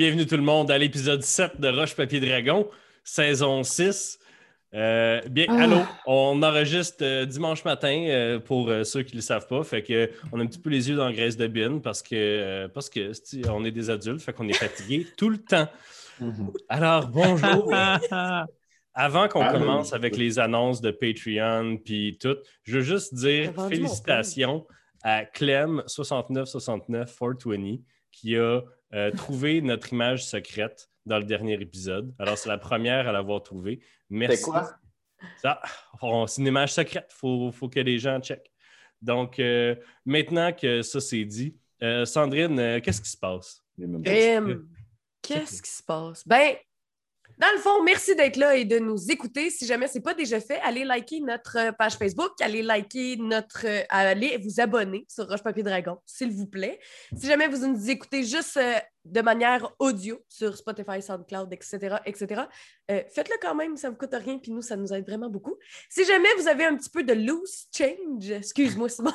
[0.00, 2.66] Bienvenue tout le monde à l'épisode 7 de Roche Papier Dragon,
[3.04, 4.18] saison 6.
[4.72, 5.64] Euh, bien, Ah.
[5.64, 5.76] allô,
[6.06, 9.62] on enregistre euh, dimanche matin euh, pour ceux qui ne le savent pas.
[9.62, 12.00] Fait que on a un petit peu les yeux dans la graisse de bine parce
[12.02, 13.12] que parce que
[13.50, 15.68] on est des adultes, fait qu'on est fatigué tout le temps.
[16.70, 17.70] Alors bonjour.
[18.94, 24.66] Avant qu'on commence avec les annonces de Patreon puis tout, je veux juste dire félicitations
[25.02, 27.80] à Clem 6969 420
[28.12, 28.62] qui a
[28.94, 32.14] euh, trouvé notre image secrète dans le dernier épisode.
[32.18, 33.80] Alors, c'est la première à l'avoir trouvée.
[34.08, 34.38] Merci.
[34.38, 34.70] C'est quoi?
[35.42, 35.60] Ça,
[36.02, 37.08] on- c'est une image secrète.
[37.10, 38.50] Il faut, faut que les gens checkent.
[39.02, 43.62] Donc, euh, maintenant que ça c'est dit, euh, Sandrine, euh, qu'est-ce qui se passe?
[45.22, 46.26] Qu'est-ce qui se passe?
[46.26, 46.54] Ben,
[47.40, 49.48] dans le fond, merci d'être là et de nous écouter.
[49.48, 53.16] Si jamais ce n'est pas déjà fait, allez liker notre euh, page Facebook, allez liker
[53.16, 53.64] notre.
[53.64, 56.78] euh, allez vous abonner sur Roche Papier Dragon, s'il vous plaît.
[57.16, 62.42] Si jamais vous nous écoutez juste euh, de manière audio sur Spotify, SoundCloud, etc., etc.,
[62.90, 65.28] euh, faites-le quand même, ça ne vous coûte rien, puis nous, ça nous aide vraiment
[65.30, 65.56] beaucoup.
[65.88, 69.12] Si jamais vous avez un petit peu de loose change, excuse-moi, Simon.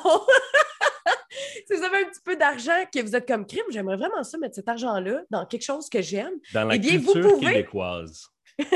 [1.66, 4.38] si vous avez un petit peu d'argent que vous êtes comme crime, j'aimerais vraiment ça
[4.38, 6.34] mettre cet argent-là dans quelque chose que j'aime.
[6.52, 8.26] Dans la Eh bien, vous culture pouvez- québécoise.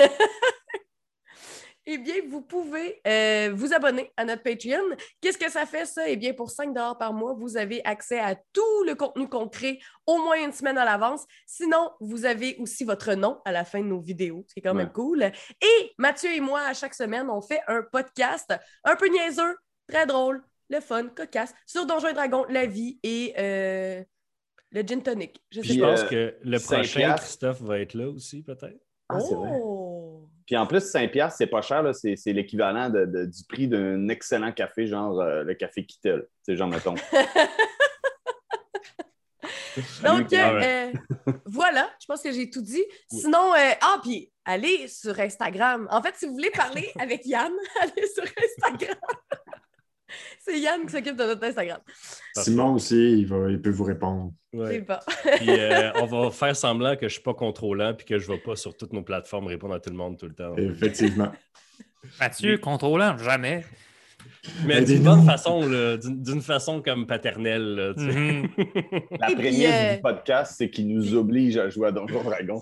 [1.86, 4.84] Eh bien, vous pouvez euh, vous abonner à notre Patreon.
[5.20, 6.08] Qu'est-ce que ça fait, ça?
[6.08, 9.80] Eh bien, pour 5 par mois, vous avez accès à tout le contenu qu'on crée
[10.06, 11.24] au moins une semaine à l'avance.
[11.46, 14.62] Sinon, vous avez aussi votre nom à la fin de nos vidéos, ce qui est
[14.62, 14.92] quand même Ouais.
[14.92, 15.22] cool.
[15.22, 18.52] Et Mathieu et moi, à chaque semaine, on fait un podcast
[18.84, 19.56] un peu niaiseux,
[19.88, 24.04] très drôle, le fun, cocasse, sur Donjons et Dragons, la vie et euh,
[24.70, 25.42] le gin tonic.
[25.50, 25.90] Je sais Puis je Puis, pas.
[25.92, 27.14] pense euh, que le prochain.
[27.16, 28.78] Christophe, va être là aussi, peut-être.
[29.08, 29.50] Ah, c'est vrai.
[29.54, 29.69] Oh!
[30.50, 31.84] Puis en plus, 5$, piastres, c'est pas cher.
[31.94, 36.26] C'est l'équivalent de- de- du prix d'un excellent café, genre euh, le café Kittel.
[36.42, 36.96] C'est genre, mettons.
[40.02, 40.92] Donc, Ah euh,
[41.46, 42.82] voilà, je pense que j'ai tout dit.
[43.08, 45.86] Sinon, euh, ah, puis allez sur Instagram.
[45.92, 48.98] En fait, si vous voulez parler avec Yann, allez sur Instagram.
[50.40, 51.80] C'est Yann qui s'occupe de notre Instagram.
[52.36, 54.32] Simon aussi, il, va, il peut vous répondre.
[54.52, 54.84] Ouais.
[55.36, 58.38] Puis euh, on va faire semblant que je suis pas contrôlant puis que je vais
[58.38, 60.56] pas sur toutes nos plateformes répondre à tout le monde tout le temps.
[60.56, 61.30] Effectivement.
[62.18, 63.64] Mathieu, contrôlant, jamais.
[64.64, 65.04] Mais d'une Aidez-nous.
[65.04, 67.74] bonne façon, d'une d'une façon comme paternelle.
[67.74, 68.18] là, tu sais.
[68.18, 68.48] Mhm.
[69.20, 72.60] La prémisse euh, du podcast, c'est qu'il nous oblige à jouer à Donjon Dragon.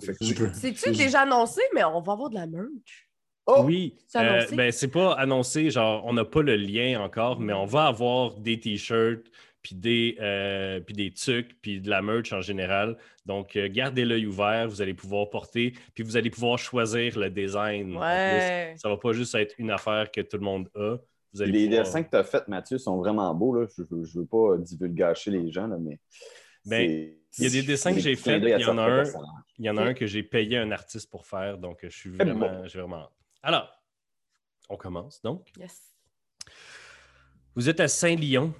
[0.52, 3.07] C'est-tu déjà annoncé, mais on va avoir de la merch?
[3.50, 3.62] Oh!
[3.64, 7.54] Oui, C'est euh, ben, c'est pas annoncé, genre on n'a pas le lien encore, mais
[7.54, 9.24] on va avoir des t-shirts,
[9.62, 12.98] puis des, euh, puis des tucs, puis de la merch en général.
[13.24, 17.30] Donc euh, gardez l'œil ouvert, vous allez pouvoir porter, puis vous allez pouvoir choisir le
[17.30, 17.96] design.
[17.96, 18.74] Ouais.
[18.76, 20.96] Ça va pas juste être une affaire que tout le monde a.
[21.32, 23.54] Vous allez Les pouvoir- dessins que tu as faits, Mathieu, sont vraiment beaux.
[23.54, 23.66] Là.
[23.74, 25.98] Je ne veux, pas divulgacher les gens, là, mais.
[26.66, 29.04] Ben, il y a des dessins que j'ai faits, il y en a un.
[29.58, 32.10] Il y en a un que j'ai payé un artiste pour faire, donc je suis
[32.10, 33.17] vraiment, j'ai vraiment hâte.
[33.42, 33.68] Alors,
[34.68, 35.48] on commence donc.
[35.58, 35.94] Yes.
[37.54, 38.52] Vous êtes à Saint-Lyon.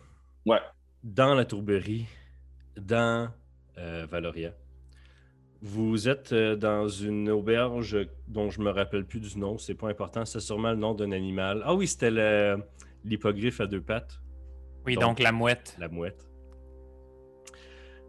[0.47, 0.61] Ouais.
[1.05, 2.07] dans la tourberie,
[2.77, 3.31] dans
[3.77, 4.53] euh, Valoria.
[5.61, 9.89] Vous êtes euh, dans une auberge dont je me rappelle plus du nom, c'est pas
[9.91, 11.61] important, c'est sûrement le nom d'un animal.
[11.65, 12.11] Ah oui, c'était
[13.05, 14.21] l'hippogriffe à deux pattes,
[14.87, 15.77] Oui, Donc- donc la mouette.
[15.79, 16.31] la mouette.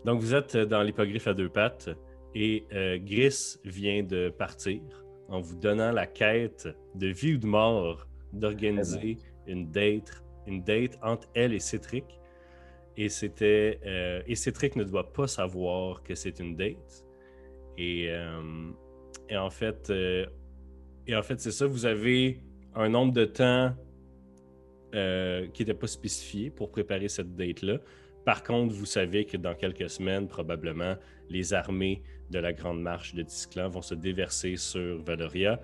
[0.06, 1.90] Donc vous êtes euh, dans l'hippogriffe à deux pattes
[2.35, 4.81] et euh, Gris vient de partir
[5.29, 9.17] en vous donnant la quête de vie ou de mort d'organiser
[9.47, 12.06] une date, une date entre elle et Cétric.
[12.97, 17.06] Et c'était euh, et Cétric ne doit pas savoir que c'est une date.
[17.78, 18.72] Et, euh,
[19.29, 20.25] et en fait, euh,
[21.07, 21.66] et en fait c'est ça.
[21.66, 22.44] Vous avez
[22.75, 23.73] un nombre de temps
[24.91, 27.78] qui n'était pas spécifié pour préparer cette date-là.
[28.29, 30.94] Par contre, vous savez que dans quelques semaines, probablement,
[31.31, 35.59] les armées de la Grande Marche de Tisclan vont se déverser sur Valoria.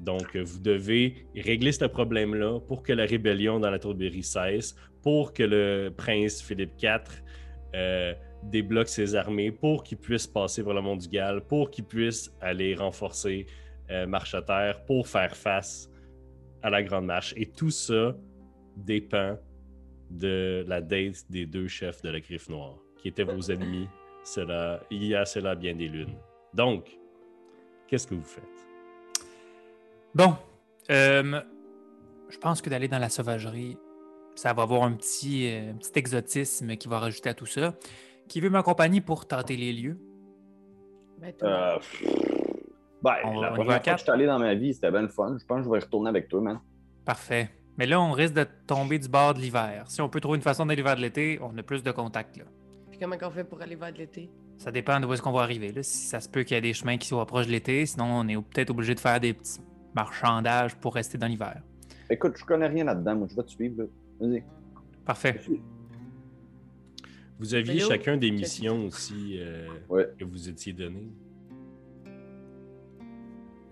[0.00, 5.32] Donc, vous devez régler ce problème-là pour que la rébellion dans la Tour cesse, pour
[5.32, 7.22] que le prince Philippe IV
[7.76, 12.34] euh, débloque ses armées, pour qu'il puisse passer pour le monde du pour qu'il puisse
[12.40, 13.46] aller renforcer
[13.92, 15.88] euh, Marche à Terre, pour faire face
[16.64, 17.32] à la Grande Marche.
[17.36, 18.16] Et tout ça
[18.76, 19.38] dépend
[20.10, 23.88] de la date des deux chefs de la Griffe Noire, qui étaient vos ennemis
[24.24, 26.16] cela, il y a cela bien des lunes.
[26.54, 26.98] Donc,
[27.86, 28.44] qu'est-ce que vous faites?
[30.14, 30.34] Bon,
[30.90, 31.40] euh,
[32.28, 33.78] je pense que d'aller dans la sauvagerie,
[34.34, 37.74] ça va avoir un petit, euh, un petit exotisme qui va rajouter à tout ça.
[38.28, 39.98] Qui veut m'accompagner pour tenter les lieux?
[41.18, 41.32] Ben.
[41.42, 42.02] Euh, pff,
[43.02, 45.02] ben, On- la on première fois que je suis allé dans ma vie, c'était bien
[45.02, 45.36] le fun.
[45.40, 46.60] Je pense que je vais retourner avec toi, man.
[47.04, 47.48] Parfait.
[47.78, 49.84] Mais là, on risque de tomber du bord de l'hiver.
[49.88, 52.36] Si on peut trouver une façon d'aller vers de l'été, on a plus de contacts
[52.36, 52.44] là.
[52.90, 54.28] Puis comment on fait pour aller vers de l'été?
[54.56, 55.70] Ça dépend de où est-ce qu'on va arriver.
[55.70, 55.82] Là.
[55.84, 58.06] Si ça se peut qu'il y ait des chemins qui soient proches de l'été, sinon
[58.06, 59.60] on est peut-être obligé de faire des petits
[59.94, 61.62] marchandages pour rester dans l'hiver.
[62.10, 63.14] Écoute, je connais rien là-dedans.
[63.14, 63.84] Moi, je vais te suivre.
[64.20, 64.42] Vas-y.
[65.04, 65.40] Parfait.
[67.38, 70.08] Vous aviez chacun des missions aussi euh, Ouais.
[70.18, 71.08] que vous étiez données?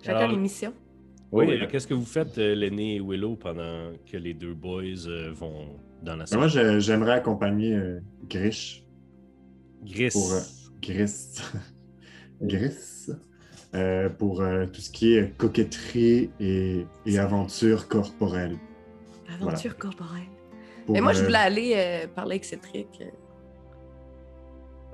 [0.02, 0.72] Chacun Alors, les missions?
[1.32, 1.60] Oui, Oui.
[1.62, 5.32] euh, qu'est-ce que vous faites, euh, l'aîné et Willow, pendant que les deux boys euh,
[5.32, 5.66] vont
[6.02, 6.38] dans la Mais salle?
[6.38, 8.84] Moi, j'ai- j'aimerais accompagner euh, Grish.
[9.84, 10.10] Gris.
[10.12, 10.40] pour, euh,
[10.80, 11.34] Gris.
[12.42, 13.08] Gris.
[13.74, 18.56] euh, pour euh, tout ce qui est coquetterie et, et aventure corporelle.
[19.28, 20.22] Aventure corporelle.
[20.86, 22.86] Pour, Mais moi, je euh, voulais aller euh, parler avec Cétric.
[23.00, 23.10] euh.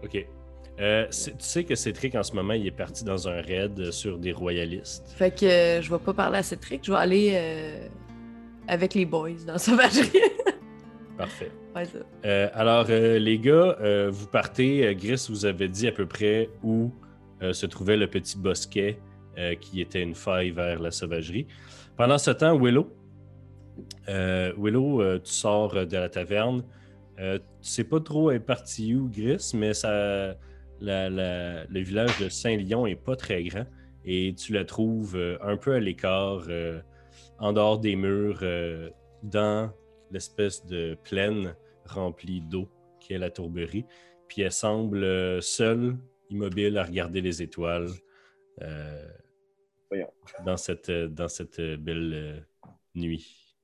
[0.04, 0.26] OK.
[0.82, 4.18] Euh, tu sais que Cétric, en ce moment, il est parti dans un raid sur
[4.18, 5.04] des royalistes.
[5.16, 7.86] Fait que euh, je vais pas parler à Cétric, je vais aller euh,
[8.66, 10.10] avec les boys dans la sauvagerie.
[11.16, 11.52] Parfait.
[11.76, 11.98] ouais, ça.
[12.24, 13.76] Euh, alors, les gars,
[14.10, 14.92] vous partez.
[14.96, 16.90] Gris vous avait dit à peu près où
[17.40, 18.98] se trouvait le petit bosquet
[19.60, 21.46] qui était une faille vers la sauvagerie.
[21.96, 22.90] Pendant ce temps, Willow,
[24.08, 26.64] Willow, tu sors de la taverne.
[27.18, 30.34] Tu sais pas trop est parti où, Gris, mais ça,
[30.82, 33.64] la- la- le village de Saint-Lion est pas très grand
[34.04, 36.80] et tu la trouves euh, un peu à l'écart, euh,
[37.38, 38.90] en dehors des murs, euh,
[39.22, 39.72] dans
[40.10, 42.68] l'espèce de plaine remplie d'eau
[43.00, 43.86] qui est la tourberie.
[44.28, 45.96] Puis elle semble euh, seule,
[46.30, 47.88] immobile, à regarder les étoiles
[48.60, 49.08] euh,
[50.44, 52.40] dans cette, euh, dans cette belle euh,
[52.94, 53.56] nuit.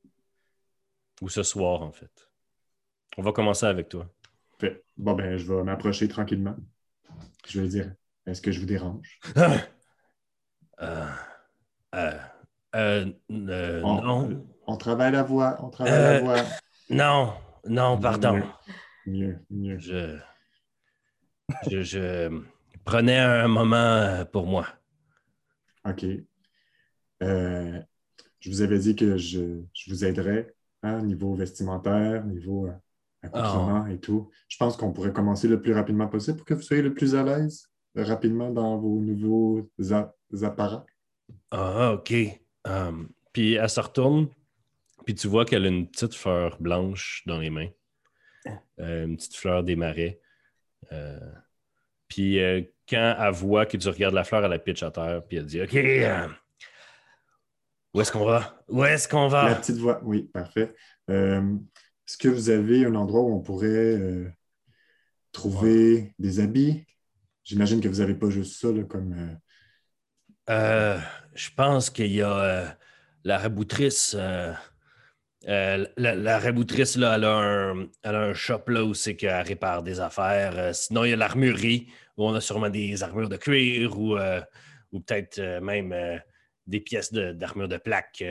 [1.20, 2.30] Ou ce soir, en fait.
[3.16, 4.08] On va commencer avec toi.
[4.96, 6.56] Bon, ben, je vais m'approcher tranquillement.
[7.46, 7.92] Je vais dire
[8.26, 9.18] Est-ce que je vous dérange?
[10.80, 11.06] Euh,
[12.76, 13.06] euh,
[13.40, 15.56] euh, On- non, On travaille la voix.
[15.60, 16.44] On travaille la voix.
[16.88, 17.32] non,
[17.66, 18.40] non, pardon.
[19.04, 19.78] Mieux, mieux.
[19.80, 20.16] Je,
[21.68, 22.42] je, je
[22.84, 24.68] prenais un moment pour moi.
[25.84, 26.04] OK.
[27.20, 30.54] Je vous avais dit que je, je vous aiderais
[30.84, 32.68] hein, niveau vestimentaire, niveau
[33.22, 34.30] accoutrement et tout.
[34.48, 37.14] Je pense qu'on pourrait commencer le plus rapidement possible pour que vous soyez le plus
[37.14, 39.70] à l'aise euh, rapidement dans vos nouveaux
[40.42, 40.86] apparats.
[41.50, 42.14] Ah, OK.
[42.64, 44.28] Um, puis elle se retourne,
[45.04, 47.70] puis tu vois qu'elle a une petite fleur blanche dans les mains.
[48.80, 50.20] Euh, une petite fleur des marais.
[50.92, 51.18] Euh,
[52.08, 55.22] puis euh, quand elle voit que tu regardes la fleur, elle la pitch à terre,
[55.26, 56.28] puis elle dit OK, euh,
[57.94, 58.62] où est-ce qu'on va?
[58.68, 60.74] Où est-ce qu'on La va petite voix, oui, parfait.
[62.08, 64.32] Est-ce que vous avez un endroit où on pourrait euh,
[65.32, 66.86] trouver des habits?
[67.44, 69.12] J'imagine que vous n'avez pas juste ça là, comme.
[69.12, 69.34] euh,
[70.48, 70.98] Euh,
[71.34, 72.76] Je pense qu'il y a
[73.24, 74.16] la raboutrice.
[74.18, 74.52] euh,
[75.46, 79.42] la, la raboutrice, là, elle a un, elle a un shop là où c'est qu'elle
[79.46, 80.58] répare des affaires.
[80.58, 84.16] Euh, sinon, il y a l'armurerie où on a sûrement des armures de cuir ou,
[84.16, 84.40] euh,
[84.92, 85.94] ou peut-être même
[86.66, 88.24] des pièces de- d'armure de, plaque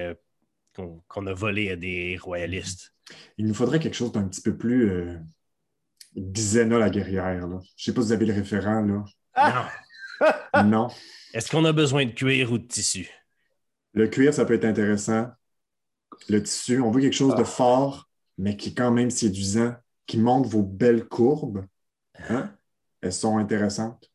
[1.07, 2.93] qu'on a volées à des royalistes.
[3.37, 5.17] Il nous faudrait quelque chose d'un petit peu plus euh,
[6.15, 7.47] Xena la guerrière.
[7.47, 7.59] Là.
[7.75, 9.05] Je sais pas si vous avez le référent là.
[10.23, 10.63] Non.
[10.65, 10.87] non.
[11.33, 13.09] Est-ce qu'on a besoin de cuir ou de tissu?
[13.93, 15.27] Le cuir, ça peut être intéressant.
[16.29, 20.17] Le tissu, on veut quelque chose de fort, mais qui est quand même séduisant, qui
[20.17, 21.65] montre vos belles courbes.
[22.29, 22.51] Hein?
[23.01, 24.09] Elles sont intéressantes.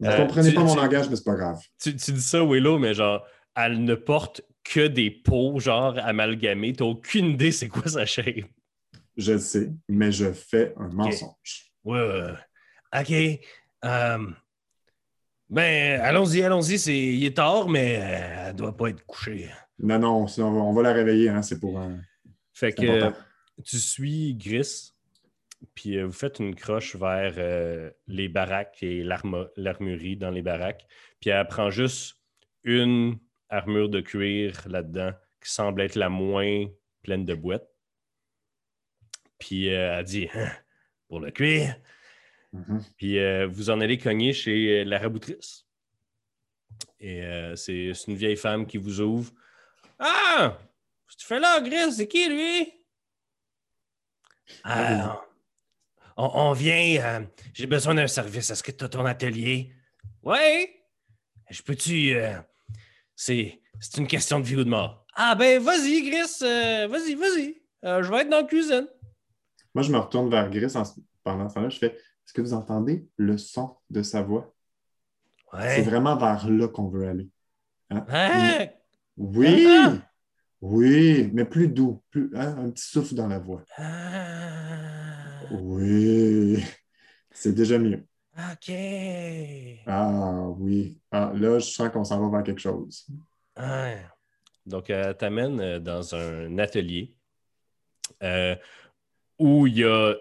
[0.00, 1.60] Vous Euh, comprenez tu- pas mon tu- langage, mais c'est pas grave.
[1.80, 6.72] Tu, tu dis ça, Willow, mais genre, elle ne porte que des peaux, genre, amalgamées.
[6.72, 8.46] T'as aucune idée c'est quoi sa shape.
[9.16, 11.70] Je le sais, mais je fais un mensonge.
[11.84, 12.32] Ouais.
[12.92, 13.12] OK.
[13.84, 14.18] euh,
[15.50, 16.78] ben, allons-y, allons-y.
[16.78, 16.98] C'est...
[16.98, 19.50] Il est tard, mais euh, elle doit pas être couchée.
[19.78, 21.80] Non, non, sinon, on va, on va la réveiller, hein, c'est pour.
[22.52, 23.10] Fait que euh,
[23.64, 24.92] tu suis Gris,
[25.74, 30.86] puis euh, vous faites une croche vers les baraques et l'armurerie dans les baraques.
[31.20, 32.16] Puis elle prend juste
[32.62, 33.18] une
[33.48, 36.66] armure de cuir là-dedans qui semble être la moins
[37.02, 37.68] pleine de boîtes.
[39.38, 40.50] Puis euh, elle dit Hein,
[41.08, 41.76] Pour le cuir.
[42.52, 42.82] Mhm.
[42.96, 45.66] Puis euh, vous en allez cogner chez la raboutrice.
[46.98, 49.32] Et euh, c'est une vieille femme qui vous ouvre.
[49.98, 50.58] Ah!
[51.06, 51.92] Qu'est-ce que tu fais là, Gris?
[51.92, 52.72] C'est qui, lui?
[54.62, 55.22] Ah,
[56.16, 57.26] on, on vient.
[57.52, 58.50] J'ai besoin d'un service.
[58.50, 59.72] Est-ce que tu as ton atelier?
[60.22, 60.70] Oui.
[61.50, 62.16] Je peux-tu.
[63.16, 65.04] C'est c'est une question de vie ou de mort.
[65.14, 66.38] Ah, ben, vas-y, Gris.
[66.42, 67.62] euh, vas-y, vas-y.
[67.84, 68.86] Euh, je vais être dans la cuisine.
[69.74, 70.82] Moi, je me retourne vers Gris en
[71.22, 71.68] pendant ce temps-là.
[71.68, 74.54] Je fais Est-ce que vous entendez le son de sa voix?
[75.52, 75.82] C'est Ouais.
[75.82, 77.28] vraiment vers là qu'on veut aller.
[77.90, 78.04] Hein?
[78.08, 78.66] Hein?
[79.16, 79.66] Oui!
[79.68, 79.92] Ah!
[80.60, 83.62] Oui, mais plus doux, plus, hein, un petit souffle dans la voix.
[83.76, 85.42] Ah.
[85.52, 86.64] Oui,
[87.30, 88.04] c'est déjà mieux.
[88.36, 88.72] OK.
[89.86, 90.98] Ah oui.
[91.10, 93.06] Ah, là, je sens qu'on s'en va vers quelque chose.
[94.66, 97.14] Donc, elle t'amène euh, dans un atelier
[98.22, 98.56] euh,
[99.38, 100.14] où il y a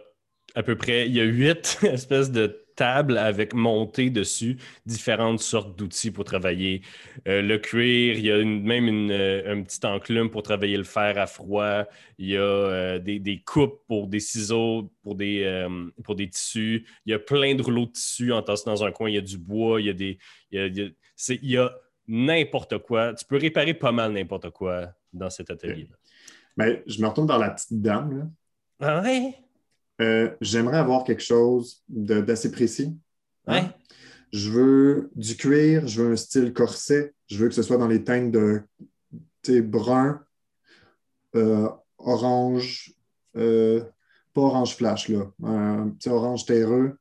[0.56, 5.78] à peu près, il y a huit espèces de tables avec montées dessus différentes sortes
[5.78, 6.82] d'outils pour travailler
[7.28, 8.18] euh, le cuir.
[8.18, 11.28] Il y a une- même une, euh, un petit enclume pour travailler le fer à
[11.28, 11.84] froid.
[12.18, 16.30] Il y a euh, des, des coupes pour des ciseaux, pour des, euh, pour des
[16.30, 16.86] tissus.
[17.06, 19.10] Il y a plein de rouleaux de tissu entassés dans un coin.
[19.10, 19.80] Il y a du bois.
[19.82, 20.18] Il y a des.
[20.52, 20.90] Il y a,
[21.30, 21.58] il y
[22.08, 23.14] n'importe quoi.
[23.14, 25.96] Tu peux réparer pas mal n'importe quoi dans cet atelier-là.
[26.58, 28.18] Mais je me retourne vers la petite dame.
[28.18, 28.26] là.
[28.80, 29.34] Ah ouais?
[30.04, 32.96] Euh, J'aimerais avoir quelque chose d'assez précis.
[33.48, 33.54] hein?
[33.54, 33.70] Ouais.
[34.32, 37.88] Je veux du cuir, je veux un style corset, je veux que ce soit dans
[37.88, 38.64] les teintes de
[39.62, 40.22] brun,
[41.36, 41.70] euh,
[42.00, 42.94] orange,
[43.38, 43.84] euh,
[44.34, 46.98] pas orange flash, là, un petit orange terreux.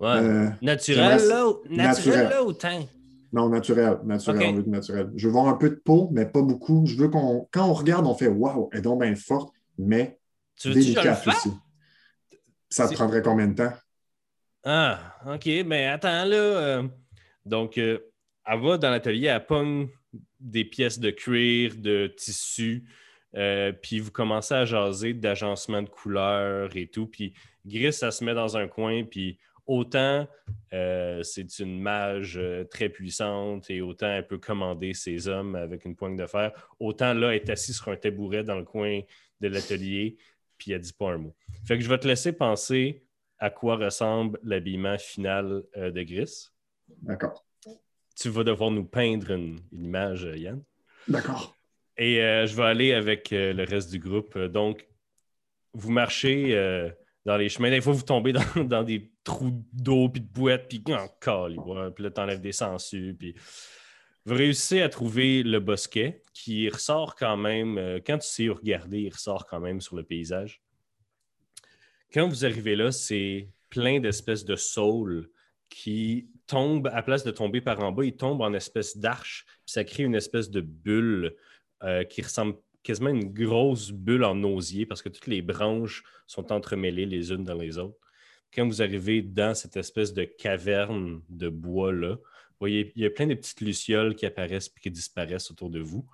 [0.00, 0.48] Ouais.
[0.62, 2.28] naturel, là, ou- naturel, naturel.
[2.30, 2.84] là, ou teint?
[3.34, 4.46] non, naturel, naturel, Ok.
[4.48, 5.10] on veut du naturel.
[5.14, 6.86] Je veux voir un peu de peau, mais pas beaucoup.
[6.86, 10.18] Je veux qu'on, quand on regarde, on fait Waouh, elle est donc bien forte, mais
[10.56, 11.50] Tu veux délicate aussi.
[12.70, 13.72] Ça te prendrait combien de temps?
[14.64, 16.36] Ah, OK, mais attends, là.
[16.36, 16.88] euh,
[17.44, 17.98] donc, euh,
[18.46, 19.88] elle va dans l'atelier, elle pogne
[20.38, 22.84] des pièces de cuir, de tissu,
[23.36, 27.06] euh, puis vous commencez à jaser d'agencement de couleurs et tout.
[27.06, 27.34] Puis
[27.66, 30.26] Gris, ça se met dans un coin, puis autant
[30.72, 35.94] euh, c'est une mage très puissante et autant elle peut commander ses hommes avec une
[35.96, 39.00] poigne de fer, autant là, elle est assise sur un tabouret dans le coin
[39.40, 40.16] de l'atelier,
[40.60, 41.34] puis elle dit pas un mot.
[41.66, 43.02] Fait que je vais te laisser penser
[43.38, 46.50] à quoi ressemble l'habillement final euh, de Gris.
[47.02, 47.44] D'accord.
[48.14, 50.62] Tu vas devoir nous peindre une, une image, euh, Yann.
[51.08, 51.56] D'accord.
[51.96, 54.38] Et euh, je vais aller avec euh, le reste du groupe.
[54.38, 54.86] Donc,
[55.72, 56.52] vous marchez
[57.24, 57.70] dans les chemins.
[57.70, 61.48] Des fois, vous tombez dans, dans des trous d'eau, puis de boîtes, puis encore,
[61.94, 63.14] puis là, tu enlèves des sangsues.
[63.18, 63.34] Puis
[64.26, 69.00] vous réussissez à trouver le bosquet qui ressort quand même, euh, quand tu sais regarder,
[69.00, 70.62] il ressort quand même sur le paysage.
[72.12, 75.30] Quand vous arrivez là, c'est plein d'espèces de saules
[75.68, 79.72] qui tombent, à place de tomber par en bas, ils tombent en espèce d'arche, puis
[79.72, 81.36] ça crée une espèce de bulle
[81.84, 86.02] euh, qui ressemble quasiment à une grosse bulle en osier parce que toutes les branches
[86.26, 87.98] sont entremêlées les unes dans les autres.
[88.52, 92.18] Quand vous arrivez dans cette espèce de caverne de bois-là,
[92.60, 95.80] voyez, il y a plein de petites lucioles qui apparaissent et qui disparaissent autour de
[95.80, 96.06] vous.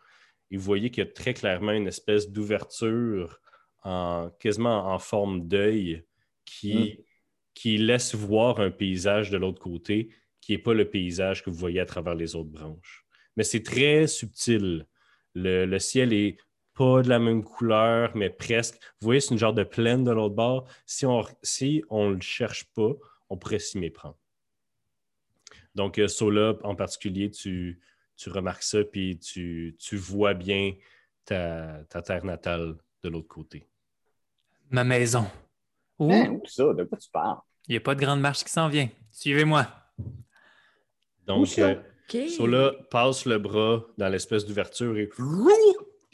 [0.50, 3.41] Et vous voyez qu'il y a très clairement une espèce d'ouverture
[3.83, 6.05] en, quasiment en forme d'œil
[6.45, 7.05] qui,
[7.55, 10.11] qui laisse voir un paysage de l'autre côté
[10.41, 13.05] qui n'est pas le paysage que vous voyez à travers les autres branches.
[13.37, 14.87] Mais c'est très subtil.
[15.35, 16.38] Le, le ciel est
[16.75, 18.76] pas de la même couleur, mais presque.
[19.00, 20.69] Vous voyez, c'est une genre de plaine de l'autre bord.
[20.85, 22.93] Si on si on le cherche pas,
[23.29, 24.17] on pourrait s'y méprendre.
[25.76, 27.80] Donc, euh, Sola, en particulier, tu,
[28.16, 30.73] tu remarques ça, puis tu, tu vois bien
[31.26, 33.68] ta, ta terre natale de l'autre côté.
[34.71, 35.26] Ma maison.
[35.99, 36.73] Ouh, Hein, où ça?
[36.73, 37.38] De quoi tu parles?
[37.68, 38.88] il n'y a pas de grande marche qui s'en vient.
[39.12, 39.66] Suivez-moi.
[41.26, 41.75] Donc, euh.
[42.28, 45.11] Sola passe le bras dans l'espèce d'ouverture et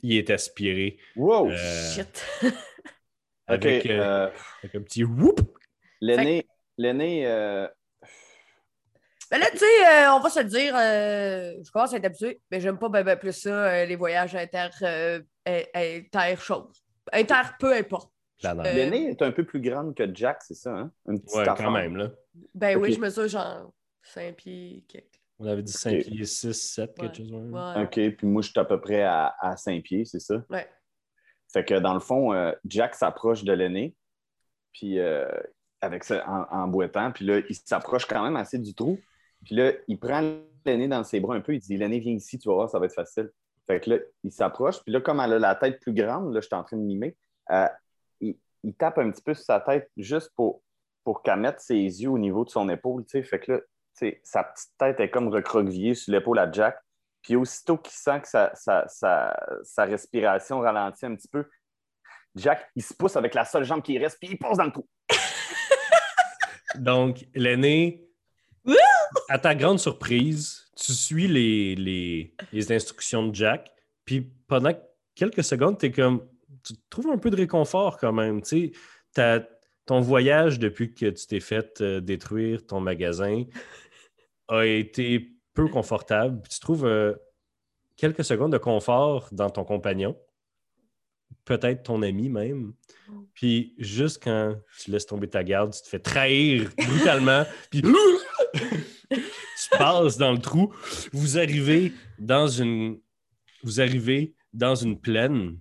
[0.02, 1.50] il est aspiré Wow!
[1.50, 2.24] euh, Shit.
[3.46, 4.30] avec, euh, euh,
[4.62, 5.40] avec un petit whoop.
[6.00, 6.46] l'aîné,
[9.32, 11.96] euh, Ben là, tu sais, euh, on va se le dire, euh, je commence à
[11.96, 15.62] être habitué, mais j'aime pas ben, ben plus ça, euh, les voyages inter, euh, in-
[15.74, 16.82] inter-choses.
[17.12, 18.12] Inter, peu importe.
[18.44, 20.90] Euh, l'aîné est un peu plus grande que Jack, c'est ça, hein?
[21.08, 21.64] Une petite Ouais, affaire.
[21.66, 22.10] quand même, là.
[22.54, 23.72] Ben oui, je mesure genre
[24.02, 24.84] 5 pieds.
[24.88, 25.06] quelques.
[25.38, 26.06] On avait dit 5 Ok.
[26.06, 27.30] pieds, 6, 7, quelque chose.
[27.30, 27.82] ouais.
[27.84, 30.42] OK, puis moi, je suis à peu près à, à 5 pieds, c'est ça?
[30.50, 30.68] Ouais.
[31.52, 33.94] Fait que dans le fond, euh, Jack s'approche de l'aîné,
[34.72, 35.28] puis euh,
[35.80, 38.98] avec ça, en, en boitant, puis là, il s'approche quand même assez du trou.
[39.44, 40.20] Puis là, il prend
[40.64, 42.78] l'aîné dans ses bras un peu, il dit L'aîné, viens ici, tu vas voir, ça
[42.78, 43.30] va être facile.
[43.66, 46.40] Fait que là, il s'approche, puis là, comme elle a la tête plus grande, là,
[46.40, 47.16] je suis en train de mimer,
[47.50, 47.68] euh,
[48.20, 50.62] il, tape un petit peu sur sa tête juste pour,
[51.04, 53.22] pour qu'elle mette ses yeux au niveau de son épaule, tu sais.
[53.22, 53.60] Fait que là,
[54.22, 56.76] sa petite tête est comme recroquevillée sur l'épaule à Jack.
[57.22, 61.44] Puis aussitôt qu'il sent que sa, sa- sa- sa respiration ralentit un petit peu,
[62.34, 64.72] Jack, il se pousse avec la seule jambe qui reste, puis il passe dans le
[64.72, 64.88] trou.
[66.76, 68.08] Donc, l'aîné,
[69.28, 73.70] à ta grande surprise, tu suis les, les, les instructions de Jack,
[74.04, 74.72] puis pendant
[75.14, 76.26] quelques secondes, tu es comme.
[76.64, 78.42] Tu trouves un peu de réconfort quand même.
[79.84, 83.42] Ton voyage depuis que tu t'es fait euh, détruire ton magasin
[84.46, 86.40] a été peu confortable.
[86.48, 87.14] Tu trouves euh,
[87.96, 90.16] quelques secondes de confort dans ton compagnon,
[91.44, 92.74] peut-être ton ami même.
[93.34, 97.82] Puis juste quand tu laisses tomber ta garde, tu te fais trahir brutalement, puis
[99.10, 100.74] tu passes dans le trou.
[101.12, 103.00] Vous arrivez dans une,
[103.62, 105.58] vous arrivez dans une plaine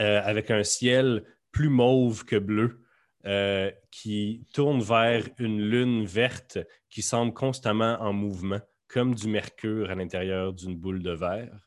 [0.00, 2.80] euh, avec un ciel plus mauve que bleu.
[3.26, 6.58] Euh, qui tourne vers une lune verte
[6.90, 11.58] qui semble constamment en mouvement, comme du mercure à l'intérieur d'une boule de verre.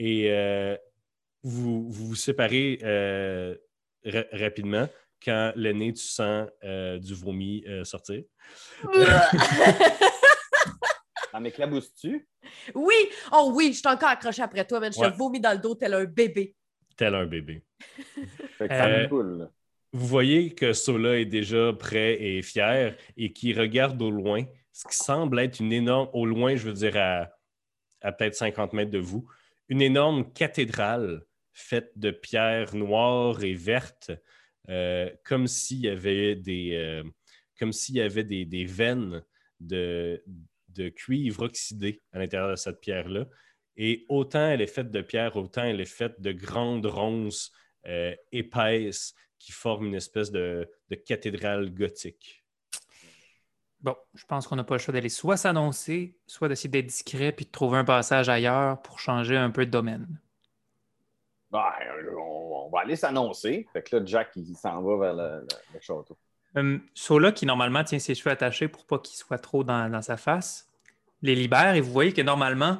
[0.00, 0.76] Et euh,
[1.44, 2.80] vous, vous, séparez
[4.32, 4.88] rapidement
[5.24, 8.22] quand l'aîné, tu sens du vomi sortir.
[11.34, 12.28] En m'éclabousses-tu?
[12.76, 12.94] Oui!
[13.32, 15.74] Oh oui, je suis encore accroché après toi, mais je te vomis dans le dos
[15.74, 16.54] tel un bébé.
[16.96, 17.64] Tel un bébé.
[18.56, 19.50] fait que ça me coule.
[19.92, 24.86] Vous voyez que Sola est déjà prêt et fier et qui regarde au loin, ce
[24.86, 28.98] qui semble être une énorme, au loin, je veux dire à, peut-être 50 mètres de
[28.98, 29.28] vous,
[29.68, 34.16] une énorme cathédrale faite de pierres noires et vertes, euh,
[35.24, 37.02] comme s'il y avait des, euh,
[37.58, 39.22] comme s'il y avait des, veines
[39.60, 40.22] de,
[40.68, 43.26] de, cuivre oxydé à l'intérieur de cette pierre-là.
[43.76, 47.52] Et autant elle est faite de pierre, autant elle est faite de grandes ronces
[47.86, 50.68] euh, épaisses qui forme une espèce de,
[51.06, 52.44] cathédrale gothique.
[53.80, 57.32] Bon, je pense qu'on n'a pas le choix d'aller soit s'annoncer, soit d'essayer d'être discret
[57.32, 60.18] puis de trouver un passage ailleurs pour changer un peu de domaine.
[61.50, 61.70] Ben,
[62.16, 63.66] on, va aller s'annoncer.
[63.72, 65.46] Fait que là, Jack, il s'en va vers le,
[65.80, 66.16] château.
[66.54, 70.02] Um, Sola, qui normalement tient ses cheveux attachés pour pas qu'il soit trop dans, dans,
[70.02, 70.68] sa face,
[71.22, 72.78] les libère et vous voyez que normalement,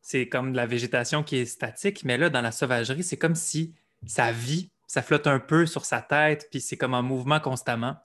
[0.00, 3.34] c'est comme de la végétation qui est statique, mais là, dans la sauvagerie, c'est comme
[3.34, 3.74] si
[4.06, 7.96] ça vit ça flotte un peu sur sa tête, puis c'est comme un mouvement constamment.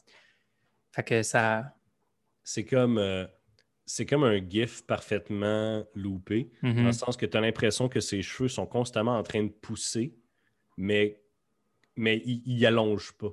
[0.92, 1.76] Fait que ça.
[2.44, 3.28] C'est comme, euh,
[3.86, 6.94] c'est comme un gif parfaitement loupé, dans le mhm.
[6.94, 10.16] sens que tu as l'impression que ses cheveux sont constamment en train de pousser,
[10.80, 11.22] mais,
[11.98, 13.32] mais ils n'allongent pas.